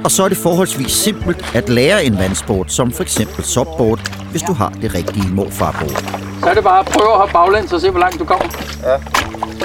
Og 0.04 0.12
så 0.12 0.24
er 0.24 0.30
det 0.30 0.38
forholdsvis 0.38 0.92
simpelt 0.92 1.56
at 1.56 1.70
lære 1.70 2.06
en 2.06 2.18
vandsport, 2.18 2.72
som 2.72 2.92
for 2.92 3.04
eksempel 3.04 3.44
subboard, 3.44 4.00
hvis 4.32 4.42
du 4.42 4.54
har 4.54 4.70
det 4.82 4.96
rigtige 4.96 5.28
morfarbord. 5.34 6.04
Så 6.44 6.50
er 6.50 6.54
det 6.54 6.64
bare 6.64 6.80
at 6.80 6.86
prøve 6.86 7.12
at 7.12 7.18
hoppe 7.18 7.34
baglæns 7.34 7.74
og 7.74 7.82
se, 7.82 7.90
hvor 7.90 8.00
langt 8.00 8.20
du 8.20 8.26
kommer. 8.26 8.46
Ja. 8.84 8.98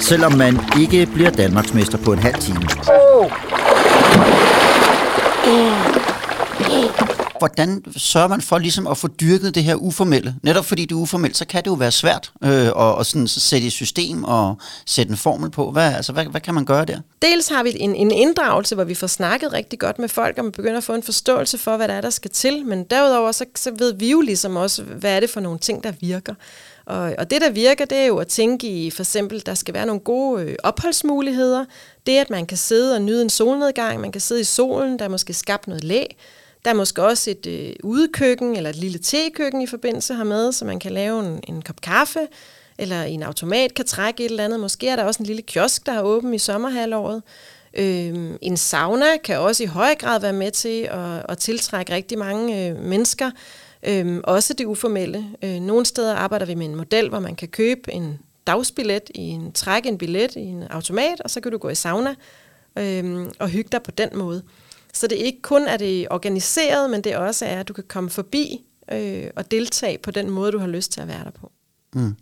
Selvom 0.00 0.32
man 0.32 0.60
ikke 0.80 1.06
bliver 1.14 1.30
Danmarksmester 1.30 1.98
på 1.98 2.12
en 2.12 2.18
halv 2.18 2.34
time. 2.34 2.60
Oh. 2.88 3.30
Hvordan 7.38 7.84
sørger 7.96 8.28
man 8.28 8.40
for 8.40 8.58
ligesom 8.58 8.86
at 8.86 8.98
få 8.98 9.08
dyrket 9.08 9.54
det 9.54 9.64
her 9.64 9.74
uformelle? 9.74 10.34
Netop 10.42 10.64
fordi 10.64 10.82
det 10.82 10.92
er 10.92 10.98
uformelt, 10.98 11.36
så 11.36 11.46
kan 11.46 11.64
det 11.64 11.70
jo 11.70 11.74
være 11.74 11.90
svært 11.90 12.32
øh, 12.44 12.66
at, 12.66 13.00
at 13.00 13.06
sådan, 13.06 13.28
så 13.28 13.40
sætte 13.40 13.66
i 13.66 13.70
system 13.70 14.24
og 14.24 14.56
sætte 14.86 15.10
en 15.10 15.16
formel 15.16 15.50
på. 15.50 15.70
Hvad, 15.70 15.94
altså, 15.94 16.12
hvad, 16.12 16.24
hvad 16.24 16.40
kan 16.40 16.54
man 16.54 16.64
gøre 16.64 16.84
der? 16.84 17.00
Dels 17.22 17.48
har 17.48 17.62
vi 17.62 17.76
en, 17.76 17.94
en 17.94 18.10
inddragelse, 18.10 18.74
hvor 18.74 18.84
vi 18.84 18.94
får 18.94 19.06
snakket 19.06 19.52
rigtig 19.52 19.78
godt 19.78 19.98
med 19.98 20.08
folk, 20.08 20.38
og 20.38 20.44
man 20.44 20.52
begynder 20.52 20.76
at 20.76 20.84
få 20.84 20.94
en 20.94 21.02
forståelse 21.02 21.58
for, 21.58 21.76
hvad 21.76 21.88
der 21.88 21.94
er, 21.94 22.00
der 22.00 22.10
skal 22.10 22.30
til. 22.30 22.66
Men 22.66 22.84
derudover, 22.84 23.32
så, 23.32 23.44
så 23.56 23.70
ved 23.78 23.94
vi 23.94 24.10
jo 24.10 24.20
ligesom 24.20 24.56
også, 24.56 24.82
hvad 24.82 25.16
er 25.16 25.20
det 25.20 25.30
for 25.30 25.40
nogle 25.40 25.58
ting, 25.58 25.84
der 25.84 25.92
virker. 26.00 26.34
Og, 26.86 27.14
og 27.18 27.30
det, 27.30 27.40
der 27.40 27.50
virker, 27.50 27.84
det 27.84 27.98
er 27.98 28.04
jo 28.04 28.16
at 28.16 28.26
tænke 28.26 28.68
i, 28.68 28.90
for 28.90 29.02
eksempel, 29.02 29.42
der 29.46 29.54
skal 29.54 29.74
være 29.74 29.86
nogle 29.86 30.00
gode 30.00 30.42
øh, 30.42 30.56
opholdsmuligheder. 30.62 31.64
Det, 32.06 32.18
at 32.18 32.30
man 32.30 32.46
kan 32.46 32.56
sidde 32.56 32.94
og 32.94 33.02
nyde 33.02 33.22
en 33.22 33.30
solnedgang, 33.30 34.00
man 34.00 34.12
kan 34.12 34.20
sidde 34.20 34.40
i 34.40 34.44
solen, 34.44 34.98
der 34.98 35.04
er 35.04 35.08
måske 35.08 35.34
skabt 35.34 35.68
noget 35.68 35.84
læg. 35.84 36.16
Der 36.66 36.72
er 36.72 36.76
måske 36.76 37.02
også 37.02 37.30
et 37.30 37.46
øh, 37.46 37.72
udekøkken 37.82 38.56
eller 38.56 38.70
et 38.70 38.76
lille 38.76 38.98
tekøkken 38.98 39.62
i 39.62 39.66
forbindelse 39.66 40.14
hermed, 40.14 40.52
så 40.52 40.64
man 40.64 40.78
kan 40.78 40.92
lave 40.92 41.26
en, 41.26 41.40
en 41.48 41.62
kop 41.62 41.80
kaffe, 41.80 42.20
eller 42.78 43.02
en 43.02 43.22
automat 43.22 43.74
kan 43.74 43.84
trække 43.84 44.24
et 44.24 44.30
eller 44.30 44.44
andet. 44.44 44.60
Måske 44.60 44.88
er 44.88 44.96
der 44.96 45.04
også 45.04 45.22
en 45.22 45.26
lille 45.26 45.42
kiosk, 45.42 45.86
der 45.86 45.92
er 45.92 46.02
åben 46.02 46.34
i 46.34 46.38
sommerhalvåret. 46.38 47.22
Øh, 47.74 48.30
en 48.42 48.56
sauna 48.56 49.16
kan 49.24 49.38
også 49.38 49.62
i 49.62 49.66
høj 49.66 49.94
grad 49.94 50.20
være 50.20 50.32
med 50.32 50.50
til 50.50 50.88
at, 50.90 51.26
at 51.28 51.38
tiltrække 51.38 51.94
rigtig 51.94 52.18
mange 52.18 52.68
øh, 52.68 52.82
mennesker. 52.82 53.30
Øhm, 53.82 54.20
også 54.24 54.54
det 54.54 54.64
uformelle. 54.64 55.26
Øh, 55.42 55.60
nogle 55.60 55.86
steder 55.86 56.14
arbejder 56.14 56.46
vi 56.46 56.54
med 56.54 56.66
en 56.66 56.76
model, 56.76 57.08
hvor 57.08 57.20
man 57.20 57.34
kan 57.34 57.48
købe 57.48 57.92
en 57.92 58.18
dagsbillet, 58.46 59.10
i 59.14 59.20
en 59.20 59.52
trække 59.52 59.88
en 59.88 59.98
billet 59.98 60.36
i 60.36 60.40
en 60.40 60.62
automat, 60.62 61.20
og 61.20 61.30
så 61.30 61.40
kan 61.40 61.52
du 61.52 61.58
gå 61.58 61.68
i 61.68 61.74
sauna 61.74 62.14
øhm, 62.78 63.32
og 63.38 63.48
hygge 63.48 63.68
dig 63.72 63.82
på 63.82 63.90
den 63.90 64.08
måde. 64.14 64.42
Så 64.96 65.06
det 65.06 65.20
er 65.20 65.24
ikke 65.24 65.42
kun 65.42 65.62
er 65.62 65.76
det 65.76 66.06
organiseret, 66.10 66.90
men 66.90 67.00
det 67.00 67.16
også 67.16 67.44
er, 67.44 67.60
at 67.60 67.68
du 67.68 67.72
kan 67.72 67.84
komme 67.88 68.10
forbi 68.10 68.60
øh, 68.92 69.24
og 69.36 69.50
deltage 69.50 69.98
på 69.98 70.10
den 70.10 70.30
måde, 70.30 70.52
du 70.52 70.58
har 70.58 70.66
lyst 70.66 70.92
til 70.92 71.00
at 71.00 71.08
være 71.08 71.24
der 71.24 71.30
på. 71.30 71.52
Mm. 71.94 72.14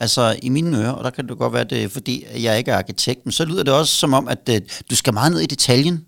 Altså 0.00 0.36
i 0.42 0.48
mine 0.48 0.78
ører, 0.78 0.90
og 0.90 1.04
der 1.04 1.10
kan 1.10 1.28
det 1.28 1.38
godt 1.38 1.52
være, 1.52 1.64
det 1.64 1.92
fordi 1.92 2.26
jeg 2.42 2.58
ikke 2.58 2.70
er 2.70 2.76
arkitekt, 2.76 3.20
men 3.24 3.32
så 3.32 3.44
lyder 3.44 3.62
det 3.62 3.74
også 3.74 3.92
som 3.92 4.14
om, 4.14 4.28
at 4.28 4.48
øh, 4.50 4.60
du 4.90 4.96
skal 4.96 5.14
meget 5.14 5.32
ned 5.32 5.40
i 5.40 5.46
detaljen 5.46 6.04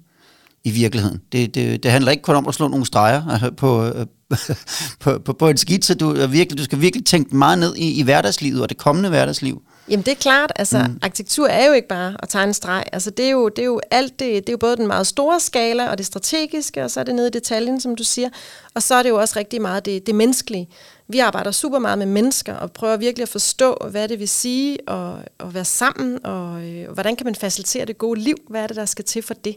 i 0.64 0.70
virkeligheden. 0.70 1.20
Det, 1.32 1.54
det, 1.54 1.82
det 1.82 1.90
handler 1.90 2.10
ikke 2.10 2.22
kun 2.22 2.36
om 2.36 2.48
at 2.48 2.54
slå 2.54 2.68
nogle 2.68 2.86
streger 2.86 3.44
øh, 3.44 3.56
på, 3.56 3.84
øh, 3.84 4.06
på, 5.00 5.18
på, 5.18 5.32
på 5.32 5.48
en 5.48 5.56
skitse. 5.56 5.94
Du, 5.94 6.12
virkelig, 6.12 6.58
du 6.58 6.64
skal 6.64 6.80
virkelig 6.80 7.06
tænke 7.06 7.36
meget 7.36 7.58
ned 7.58 7.76
i, 7.76 8.00
i 8.00 8.02
hverdagslivet 8.02 8.62
og 8.62 8.68
det 8.68 8.76
kommende 8.76 9.08
hverdagsliv. 9.08 9.62
Jamen 9.90 10.04
det 10.04 10.12
er 10.12 10.16
klart, 10.16 10.52
altså 10.56 10.78
mm. 10.78 10.98
arkitektur 11.02 11.46
er 11.46 11.66
jo 11.66 11.72
ikke 11.72 11.88
bare 11.88 12.16
at 12.22 12.28
tegne 12.28 12.54
streg. 12.54 12.84
Altså 12.92 13.10
det 13.10 13.26
er 13.26 13.30
jo, 13.30 13.48
det 13.48 13.58
er 13.58 13.66
jo 13.66 13.80
alt 13.90 14.18
det, 14.18 14.46
det 14.46 14.48
er 14.48 14.52
jo 14.52 14.56
både 14.56 14.76
den 14.76 14.86
meget 14.86 15.06
store 15.06 15.40
skala 15.40 15.90
og 15.90 15.98
det 15.98 16.06
strategiske, 16.06 16.84
og 16.84 16.90
så 16.90 17.00
er 17.00 17.04
det 17.04 17.14
nede 17.14 17.26
i 17.26 17.30
detaljen, 17.30 17.80
som 17.80 17.96
du 17.96 18.04
siger. 18.04 18.28
Og 18.74 18.82
så 18.82 18.94
er 18.94 19.02
det 19.02 19.10
jo 19.10 19.20
også 19.20 19.38
rigtig 19.38 19.62
meget 19.62 19.84
det, 19.84 20.06
det 20.06 20.14
menneskelige. 20.14 20.68
Vi 21.08 21.18
arbejder 21.18 21.50
super 21.50 21.78
meget 21.78 21.98
med 21.98 22.06
mennesker 22.06 22.54
og 22.54 22.72
prøver 22.72 22.96
virkelig 22.96 23.22
at 23.22 23.28
forstå, 23.28 23.76
hvad 23.90 24.08
det 24.08 24.18
vil 24.18 24.28
sige 24.28 24.90
at, 24.90 25.14
at 25.40 25.54
være 25.54 25.64
sammen, 25.64 26.26
og 26.26 26.62
øh, 26.62 26.92
hvordan 26.92 27.16
kan 27.16 27.24
man 27.24 27.34
facilitere 27.34 27.84
det 27.84 27.98
gode 27.98 28.20
liv? 28.20 28.36
Hvad 28.48 28.62
er 28.62 28.66
det, 28.66 28.76
der 28.76 28.84
skal 28.84 29.04
til 29.04 29.22
for 29.22 29.34
det? 29.34 29.56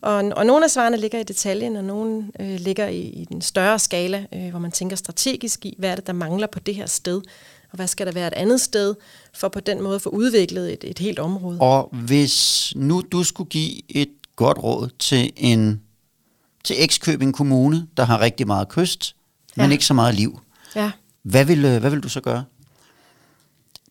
Og, 0.00 0.24
og 0.36 0.46
nogle 0.46 0.64
af 0.64 0.70
svarene 0.70 0.96
ligger 0.96 1.18
i 1.18 1.22
detaljen, 1.22 1.76
og 1.76 1.84
nogle 1.84 2.24
øh, 2.40 2.54
ligger 2.58 2.86
i, 2.86 3.00
i 3.00 3.24
den 3.24 3.42
større 3.42 3.78
skala, 3.78 4.24
øh, 4.34 4.50
hvor 4.50 4.58
man 4.58 4.72
tænker 4.72 4.96
strategisk 4.96 5.66
i, 5.66 5.74
hvad 5.78 5.90
er 5.90 5.94
det, 5.94 6.06
der 6.06 6.12
mangler 6.12 6.46
på 6.46 6.58
det 6.60 6.74
her 6.74 6.86
sted? 6.86 7.22
Og 7.70 7.76
hvad 7.76 7.86
skal 7.86 8.06
der 8.06 8.12
være 8.12 8.26
et 8.26 8.34
andet 8.34 8.60
sted, 8.60 8.94
for 9.34 9.48
på 9.48 9.60
den 9.60 9.82
måde 9.82 9.94
at 9.94 10.02
få 10.02 10.10
udviklet 10.10 10.72
et, 10.72 10.84
et 10.84 10.98
helt 10.98 11.18
område. 11.18 11.58
Og 11.60 11.88
hvis 11.92 12.72
nu 12.76 13.02
du 13.12 13.24
skulle 13.24 13.50
give 13.50 13.80
et 13.88 14.10
godt 14.36 14.58
råd 14.58 14.88
til 14.98 15.32
en 15.36 15.80
til 16.64 16.76
Ekskøbing 16.78 17.34
Kommune, 17.34 17.86
der 17.96 18.04
har 18.04 18.20
rigtig 18.20 18.46
meget 18.46 18.68
kyst, 18.68 19.16
ja. 19.56 19.62
men 19.62 19.72
ikke 19.72 19.84
så 19.84 19.94
meget 19.94 20.14
liv. 20.14 20.40
Ja. 20.76 20.90
Hvad 21.22 21.44
vil, 21.44 21.78
hvad 21.78 21.90
vil 21.90 22.00
du 22.00 22.08
så 22.08 22.20
gøre? 22.20 22.44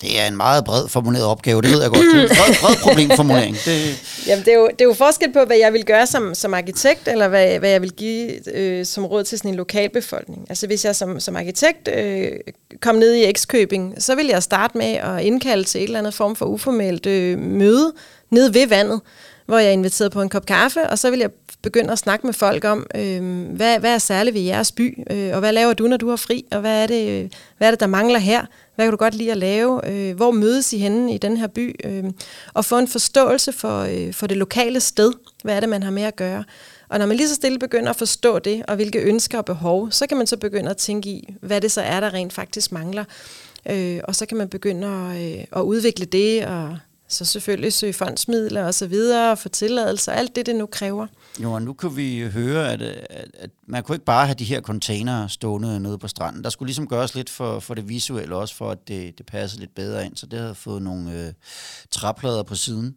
Det 0.02 0.20
er 0.20 0.28
en 0.28 0.38
meget 0.38 0.66
bred 0.66 0.88
formuleret 0.88 1.26
opgave, 1.26 1.62
det 1.62 1.72
ved 1.72 1.82
jeg 1.82 1.90
godt. 1.90 2.06
Det 2.14 2.16
er 2.16 2.22
en 2.22 2.30
bred, 2.30 2.56
bred 2.62 2.76
problemformulering. 2.84 3.56
Det... 3.66 4.00
Jamen, 4.28 4.46
det 4.46 4.54
er, 4.54 4.58
jo, 4.58 4.68
det 4.68 4.82
er 4.82 4.86
jo 4.86 4.94
forskel 4.94 5.34
på, 5.34 5.44
hvad 5.44 5.58
jeg 5.58 5.74
vil 5.74 5.86
gøre 5.86 6.08
som, 6.08 6.36
som 6.36 6.54
arkitekt, 6.54 7.08
eller 7.08 7.28
hvad, 7.28 7.60
hvad 7.60 7.70
jeg 7.70 7.82
vil 7.82 7.92
give 7.92 8.56
øh, 8.58 8.86
som 8.86 9.06
råd 9.06 9.24
til 9.24 9.38
sådan 9.38 9.52
en 9.52 9.58
lokalbefolkning. 9.58 10.46
Altså 10.50 10.68
hvis 10.68 10.86
jeg 10.86 10.96
som, 10.96 11.20
som 11.20 11.36
arkitekt 11.36 11.90
øh, 11.96 12.32
kom 12.82 12.96
ned 12.96 13.14
i 13.14 13.24
Ekskøbing, 13.24 13.96
så 13.98 14.16
vil 14.16 14.28
jeg 14.28 14.44
starte 14.44 14.78
med 14.78 14.94
at 14.94 15.22
indkalde 15.22 15.64
til 15.64 15.82
et 15.82 15.86
eller 15.86 16.00
andet 16.00 16.14
form 16.14 16.36
for 16.36 16.46
uformelt 16.46 17.06
øh, 17.06 17.40
møde 17.40 17.94
nede 18.30 18.54
ved 18.54 18.68
vandet, 18.68 19.02
hvor 19.46 19.58
jeg 19.58 19.68
er 19.68 19.72
inviteret 19.72 20.12
på 20.12 20.22
en 20.22 20.30
kop 20.30 20.46
kaffe, 20.46 20.90
og 20.90 21.00
så 21.00 21.10
vil 21.10 21.20
jeg 21.20 21.30
begynde 21.62 21.92
at 21.92 22.00
snakke 22.00 22.28
med 22.28 22.34
folk 22.34 22.66
om, 22.66 22.88
øh, 22.96 23.46
hvad, 23.56 23.80
hvad 23.80 23.94
er 23.94 23.98
særligt 23.98 24.34
ved 24.34 24.42
jeres 24.42 24.72
by, 24.72 25.04
øh, 25.12 25.34
og 25.34 25.40
hvad 25.40 25.54
laver 25.54 25.74
du, 25.74 25.88
når 25.88 25.98
du 25.98 26.10
har 26.10 26.16
fri, 26.16 26.46
og 26.52 26.60
hvad 26.60 26.84
er 26.84 26.88
det, 26.88 27.10
øh, 27.10 27.30
hvad 27.58 27.68
er 27.68 27.72
det 27.72 27.80
der 27.80 27.88
mangler 27.88 28.20
her? 28.20 28.46
Hvad 28.80 28.86
kan 28.86 28.92
du 28.92 28.98
godt 28.98 29.15
lide 29.15 29.32
at 29.32 29.38
lave? 29.38 29.92
Øh, 29.92 30.15
hvor 30.15 30.32
mødes 30.32 30.74
I 30.74 30.78
henne 30.78 31.13
i 31.13 31.18
den 31.18 31.38
her 31.38 31.48
by? 31.48 31.76
Øh, 31.84 32.04
og 32.54 32.65
få 32.65 32.78
en 32.78 32.88
forståelse 32.88 33.52
for, 33.52 33.80
øh, 33.80 34.13
for 34.13 34.28
det 34.28 34.38
lokale 34.38 34.80
sted. 34.80 35.13
Hvad 35.44 35.56
er 35.56 35.60
det, 35.60 35.70
man 35.70 35.84
har 35.84 35.92
med 35.92 36.04
at 36.04 36.15
gøre? 36.15 36.44
Og 36.89 37.00
når 37.00 37.06
man 37.06 37.18
lige 37.18 37.30
så 37.30 37.36
stille 37.36 37.60
begynder 37.60 37.89
at 37.89 37.96
forstå 37.96 38.39
det, 38.39 38.63
og 38.68 38.76
hvilke 38.76 39.00
ønsker 39.00 39.38
og 39.38 39.46
behov, 39.46 39.92
så 39.92 40.08
kan 40.08 40.18
man 40.18 40.28
så 40.28 40.38
begynde 40.38 40.70
at 40.70 40.78
tænke 40.78 41.10
i, 41.10 41.34
hvad 41.42 41.62
det 41.62 41.72
så 41.72 41.82
er, 41.82 42.00
der 42.00 42.13
rent 42.13 42.34
faktisk 42.34 42.72
mangler. 42.72 43.04
Øh, 43.70 44.00
og 44.04 44.15
så 44.15 44.26
kan 44.26 44.38
man 44.38 44.50
begynde 44.50 44.88
at, 44.88 45.38
øh, 45.39 45.44
at 45.56 45.62
udvikle 45.62 46.06
det, 46.06 46.46
og 46.46 46.78
så 47.10 47.26
selvfølgelig 47.26 47.74
søge 47.74 47.93
fondsmidler 47.93 48.63
og 48.63 48.74
så 48.74 48.88
videre, 48.88 49.32
og 49.32 49.38
få 49.38 49.50
tilladelse, 49.50 50.12
alt 50.12 50.36
det, 50.36 50.45
det 50.45 50.56
nu 50.56 50.65
kræver. 50.65 51.08
Jo, 51.43 51.52
og 51.52 51.62
nu 51.62 51.74
kan 51.74 51.95
vi 51.98 52.30
høre, 52.34 52.72
at, 52.72 52.82
at, 52.82 53.28
at 53.34 53.50
man 53.67 53.84
kunne 53.84 53.95
ikke 53.95 54.06
bare 54.06 54.26
have 54.26 54.36
de 54.36 54.43
her 54.43 54.62
containere 54.62 55.30
stående 55.30 55.80
nede 55.80 55.98
på 55.98 56.08
stranden. 56.08 56.43
Der 56.43 56.50
skulle 56.50 56.67
ligesom 56.67 56.88
gøres 56.88 57.15
lidt 57.15 57.30
for, 57.30 57.60
for 57.60 57.74
det 57.74 57.89
visuelle 57.89 58.36
også, 58.36 58.56
for 58.56 58.72
at 58.72 58.88
det, 58.88 59.17
det 59.17 59.26
passede 59.26 59.60
lidt 59.60 59.76
bedre 59.76 60.06
ind. 60.06 60.17
Så 60.17 60.26
det 60.26 60.39
havde 60.39 60.56
fået 60.56 60.82
nogle 60.82 61.26
øh, 61.28 61.34
træplader 61.91 62.43
på 62.43 62.56
siden. 62.56 62.95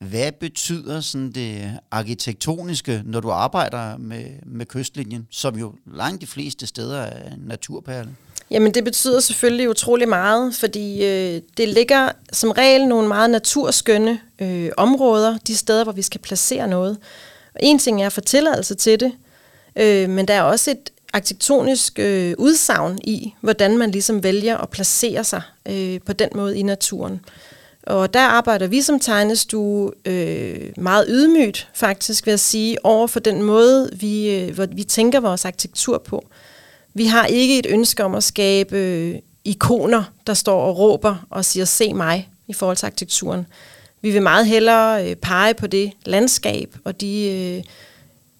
Hvad 0.00 0.32
betyder 0.32 1.00
sådan 1.00 1.32
det 1.32 1.78
arkitektoniske, 1.90 3.02
når 3.04 3.20
du 3.20 3.30
arbejder 3.30 3.96
med, 3.96 4.24
med 4.46 4.66
kystlinjen, 4.66 5.26
som 5.30 5.58
jo 5.58 5.72
langt 5.86 6.20
de 6.20 6.26
fleste 6.26 6.66
steder 6.66 7.00
er 7.00 7.32
en 7.32 7.40
naturperle? 7.46 8.10
Jamen 8.50 8.74
det 8.74 8.84
betyder 8.84 9.20
selvfølgelig 9.20 9.70
utrolig 9.70 10.08
meget, 10.08 10.54
fordi 10.54 11.04
øh, 11.04 11.42
det 11.56 11.68
ligger 11.68 12.12
som 12.32 12.50
regel 12.50 12.88
nogle 12.88 13.08
meget 13.08 13.30
naturskønne 13.30 14.20
øh, 14.38 14.70
områder, 14.76 15.38
de 15.46 15.56
steder, 15.56 15.84
hvor 15.84 15.92
vi 15.92 16.02
skal 16.02 16.20
placere 16.20 16.68
noget. 16.68 16.98
Og 17.54 17.60
en 17.62 17.78
ting 17.78 18.02
er 18.02 18.06
at 18.06 18.12
få 18.12 18.20
tilladelse 18.20 18.74
til 18.74 19.00
det, 19.00 19.12
øh, 19.76 20.10
men 20.10 20.28
der 20.28 20.34
er 20.34 20.42
også 20.42 20.70
et 20.70 20.90
arkitektonisk 21.12 21.98
øh, 21.98 22.34
udsagn 22.38 22.98
i, 23.04 23.34
hvordan 23.40 23.78
man 23.78 23.90
ligesom 23.90 24.22
vælger 24.22 24.56
at 24.56 24.68
placere 24.68 25.24
sig 25.24 25.42
øh, 25.68 26.00
på 26.06 26.12
den 26.12 26.28
måde 26.34 26.58
i 26.58 26.62
naturen. 26.62 27.20
Og 27.88 28.14
der 28.14 28.20
arbejder 28.20 28.66
vi 28.66 28.82
som 28.82 29.00
tegnestue 29.00 29.92
øh, 30.04 30.70
meget 30.76 31.06
ydmygt, 31.08 31.68
faktisk 31.74 32.26
vil 32.26 32.32
jeg 32.32 32.40
sige, 32.40 32.84
over 32.84 33.06
for 33.06 33.20
den 33.20 33.42
måde, 33.42 33.90
vi, 33.92 34.34
øh, 34.34 34.54
hvor 34.54 34.66
vi 34.66 34.82
tænker 34.82 35.20
vores 35.20 35.44
arkitektur 35.44 35.98
på. 35.98 36.26
Vi 36.94 37.06
har 37.06 37.26
ikke 37.26 37.58
et 37.58 37.66
ønske 37.68 38.04
om 38.04 38.14
at 38.14 38.24
skabe 38.24 38.76
øh, 38.76 39.14
ikoner, 39.44 40.04
der 40.26 40.34
står 40.34 40.60
og 40.62 40.78
råber 40.78 41.26
og 41.30 41.44
siger, 41.44 41.64
se 41.64 41.94
mig, 41.94 42.28
i 42.48 42.52
forhold 42.52 42.76
til 42.76 42.86
arkitekturen. 42.86 43.46
Vi 44.02 44.10
vil 44.10 44.22
meget 44.22 44.46
hellere 44.46 45.10
øh, 45.10 45.16
pege 45.16 45.54
på 45.54 45.66
det 45.66 45.92
landskab 46.04 46.76
og 46.84 47.00
de 47.00 47.30
øh, 47.30 47.64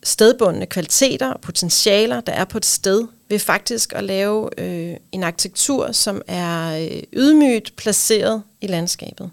stedbundne 0.03 0.67
kvaliteter 0.67 1.31
og 1.31 1.41
potentialer, 1.41 2.21
der 2.21 2.33
er 2.33 2.45
på 2.45 2.59
et 2.59 2.67
sted, 2.67 3.05
ved 3.29 3.39
faktisk 3.39 3.93
at 3.93 4.05
lave 4.05 4.61
øh, 4.61 4.97
en 5.13 5.23
arkitektur, 5.23 5.93
som 5.93 6.23
er 6.27 6.81
øh, 6.81 7.03
ydmygt 7.13 7.77
placeret 7.77 8.43
i 8.61 8.67
landskabet. 8.67 9.31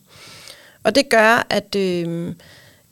Og 0.86 0.96
det 0.96 1.10
gør, 1.10 1.48
at, 1.50 1.76
øh, 1.76 2.34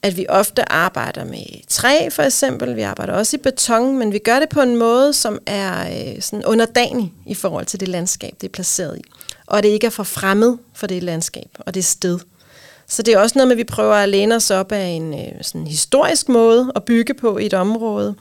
at 0.02 0.18
vi 0.18 0.26
ofte 0.30 0.72
arbejder 0.72 1.26
med 1.26 1.68
træ 1.68 2.10
for 2.10 2.24
eksempel, 2.24 2.76
vi 2.76 2.82
arbejder 2.82 3.14
også 3.14 3.38
i 3.38 3.40
beton, 3.40 3.98
men 3.98 4.14
vi 4.14 4.20
gør 4.20 4.40
det 4.40 4.50
på 4.50 4.62
en 4.62 4.76
måde, 4.76 5.14
som 5.14 5.40
er 5.46 5.88
øh, 5.88 6.22
sådan 6.22 6.46
underdanig 6.46 7.14
i 7.26 7.34
forhold 7.34 7.66
til 7.66 7.80
det 7.80 7.88
landskab, 7.88 8.34
det 8.42 8.48
er 8.48 8.52
placeret 8.52 8.98
i. 8.98 9.02
Og 9.46 9.64
det 9.64 9.70
ikke 9.70 9.88
er 9.88 9.92
for 9.92 10.04
fremmed 10.04 10.58
for 10.74 10.88
det 10.88 11.04
landskab 11.04 11.50
og 11.60 11.74
det 11.74 11.86
sted. 11.86 12.20
Så 12.88 13.02
det 13.02 13.14
er 13.14 13.20
også 13.20 13.38
noget 13.38 13.48
med, 13.48 13.54
at 13.54 13.58
vi 13.58 13.64
prøver 13.64 13.96
at 13.96 14.10
læne 14.10 14.36
os 14.36 14.52
op 14.52 14.72
af 14.72 14.86
en 14.86 15.14
øh, 15.14 15.34
sådan 15.42 15.68
historisk 15.68 16.30
måde 16.30 16.72
at 16.76 16.84
bygge 16.84 17.14
på 17.14 17.38
i 17.38 17.46
et 17.46 17.54
område. 17.54 18.16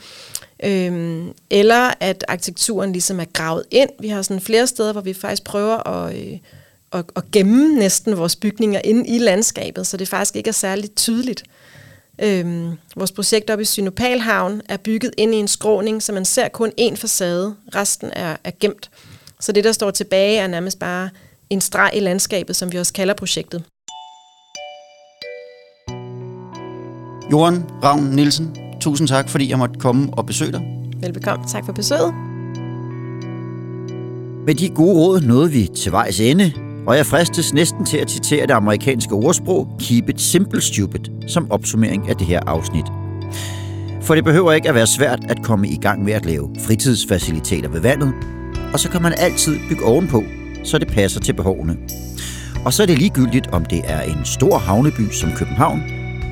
Øhm, 0.65 1.33
eller 1.51 1.95
at 2.01 2.25
arkitekturen 2.29 2.93
ligesom 2.93 3.21
er 3.21 3.25
gravet 3.25 3.65
ind. 3.71 3.91
Vi 4.01 4.09
har 4.09 4.23
sådan 4.23 4.41
flere 4.41 4.67
steder, 4.67 4.93
hvor 4.93 5.01
vi 5.01 5.15
faktisk 5.15 5.45
prøver 5.45 5.89
at, 5.89 6.17
øh, 6.17 6.39
at, 6.93 7.05
at 7.17 7.31
gemme 7.33 7.75
næsten 7.75 8.17
vores 8.17 8.37
bygninger 8.37 8.81
ind 8.85 9.09
i 9.09 9.19
landskabet, 9.19 9.87
så 9.87 9.97
det 9.97 10.09
faktisk 10.09 10.37
ikke 10.37 10.49
er 10.49 10.53
særligt 10.53 10.97
tydeligt. 10.97 11.45
Øhm, 12.23 12.73
vores 12.97 13.13
projekt 13.13 13.51
oppe 13.51 13.63
i 13.63 13.65
Synopalhavn 13.65 14.63
er 14.69 14.77
bygget 14.77 15.13
ind 15.19 15.35
i 15.35 15.39
en 15.39 15.49
skråning, 15.49 16.03
så 16.03 16.13
man 16.13 16.25
ser 16.25 16.49
kun 16.49 16.73
én 16.81 16.95
facade. 16.95 17.55
Resten 17.75 18.11
er, 18.13 18.37
er 18.45 18.51
gemt. 18.61 18.91
Så 19.41 19.53
det, 19.53 19.65
der 19.65 19.73
står 19.73 19.91
tilbage, 19.91 20.39
er 20.39 20.47
nærmest 20.47 20.79
bare 20.79 21.11
en 21.51 21.61
streg 21.61 21.91
i 21.95 22.01
landskabet, 22.01 22.57
som 22.57 22.73
vi 22.73 22.79
også 22.79 22.93
kalder 22.93 23.15
projektet. 23.15 23.65
Johan 27.33 27.65
Ravn 27.83 28.05
Nielsen, 28.05 28.57
tusind 28.81 29.09
tak, 29.09 29.29
fordi 29.29 29.51
jeg 29.51 29.59
måtte 29.59 29.81
komme 29.81 30.09
og 30.13 30.27
besøge 30.27 30.53
dig. 30.53 30.61
Velbekomme. 31.01 31.45
Tak 31.49 31.67
for 31.67 31.73
besøget. 31.73 32.15
Med 34.47 34.55
de 34.55 34.69
gode 34.69 34.95
råd 34.95 35.21
nåede 35.21 35.51
vi 35.51 35.67
til 35.77 35.93
vejs 35.93 36.21
ende, 36.21 36.53
og 36.87 36.97
jeg 36.97 37.07
fristes 37.07 37.55
næsten 37.55 37.87
til 37.87 37.97
at 37.97 38.11
citere 38.11 38.47
det 38.47 38.53
amerikanske 38.53 39.15
ordsprog 39.15 39.69
Keep 39.79 40.09
it 40.09 40.21
simple 40.21 40.61
stupid 40.61 41.29
som 41.29 41.51
opsummering 41.51 42.09
af 42.09 42.17
det 42.17 42.27
her 42.27 42.41
afsnit. 42.47 42.85
For 44.03 44.15
det 44.15 44.25
behøver 44.25 44.53
ikke 44.53 44.69
at 44.69 44.75
være 44.75 44.87
svært 44.87 45.21
at 45.29 45.43
komme 45.43 45.69
i 45.69 45.77
gang 45.77 46.05
med 46.05 46.13
at 46.13 46.27
lave 46.27 46.51
fritidsfaciliteter 46.59 47.69
ved 47.69 47.81
vandet, 47.81 48.13
og 48.73 48.81
så 48.81 48.89
kan 48.89 49.03
man 49.03 49.15
altid 49.19 49.59
bygge 49.69 49.85
ovenpå, 49.85 50.25
så 50.65 50.79
det 50.79 50.89
passer 50.89 51.21
til 51.21 51.33
behovene. 51.33 51.77
Og 52.65 52.73
så 52.73 52.83
er 52.83 52.87
det 52.87 52.99
ligegyldigt, 52.99 53.47
om 53.47 53.65
det 53.65 53.81
er 53.85 54.01
en 54.01 54.25
stor 54.25 54.59
havneby 54.59 55.11
som 55.11 55.33
København, 55.37 55.83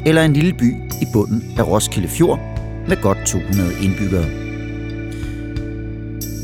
eller 0.07 0.23
en 0.23 0.33
lille 0.33 0.55
by 0.55 0.75
i 1.03 1.07
bunden 1.13 1.55
af 1.59 1.67
Roskilde 1.67 2.09
Fjord 2.09 2.41
med 2.89 3.03
godt 3.03 3.19
200 3.27 3.73
indbyggere. 3.83 4.27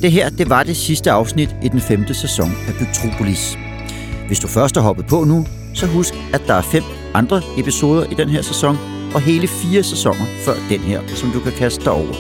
Det 0.03 0.13
her, 0.13 0.29
det 0.29 0.51
var 0.51 0.63
det 0.63 0.77
sidste 0.77 1.11
afsnit 1.11 1.57
i 1.63 1.69
den 1.69 1.81
femte 1.81 2.15
sæson 2.15 2.51
af 2.69 2.75
Bygtropolis. 2.79 3.59
Hvis 4.27 4.39
du 4.41 4.49
først 4.49 4.77
har 4.77 4.83
hoppet 4.83 5.07
på 5.07 5.25
nu, 5.25 5.47
så 5.75 5.87
husk, 5.87 6.15
at 6.35 6.43
der 6.47 6.55
er 6.55 6.63
fem 6.63 6.83
andre 7.15 7.43
episoder 7.59 8.05
i 8.11 8.15
den 8.15 8.29
her 8.29 8.43
sæson, 8.43 8.77
og 9.15 9.21
hele 9.21 9.49
fire 9.49 9.83
sæsoner 9.83 10.27
før 10.45 10.55
den 10.69 10.81
her, 10.81 11.01
som 11.07 11.31
du 11.31 11.41
kan 11.41 11.53
kaste 11.53 11.85
dig 11.85 11.93
over. 11.93 12.15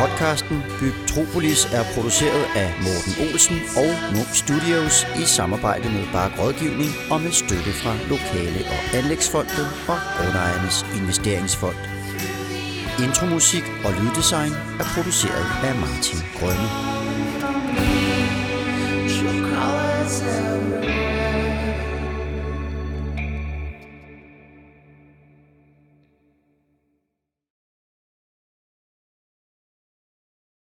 Podcasten 0.00 0.62
Byg 0.80 0.92
Tropolis 1.08 1.64
er 1.64 1.84
produceret 1.94 2.44
af 2.56 2.68
Morten 2.84 3.14
Olsen 3.24 3.58
og 3.76 3.90
Munk 4.14 4.32
Studios 4.34 5.06
i 5.22 5.24
samarbejde 5.24 5.88
med 5.88 6.04
Bark 6.12 6.32
Rådgivning 6.40 6.90
og 7.10 7.20
med 7.20 7.30
støtte 7.30 7.72
fra 7.82 7.92
Lokale- 8.10 8.66
og 8.74 8.98
Anlægsfondet 8.98 9.66
og 9.88 9.98
Grundejernes 10.16 10.86
Investeringsfond. 11.00 11.97
Intromusik 13.06 13.62
og 13.84 13.92
lyddesign 13.92 14.52
er 14.80 14.86
produceret 14.94 15.46
af 15.64 15.74
Martin 15.74 16.20
Grønne. 16.38 16.97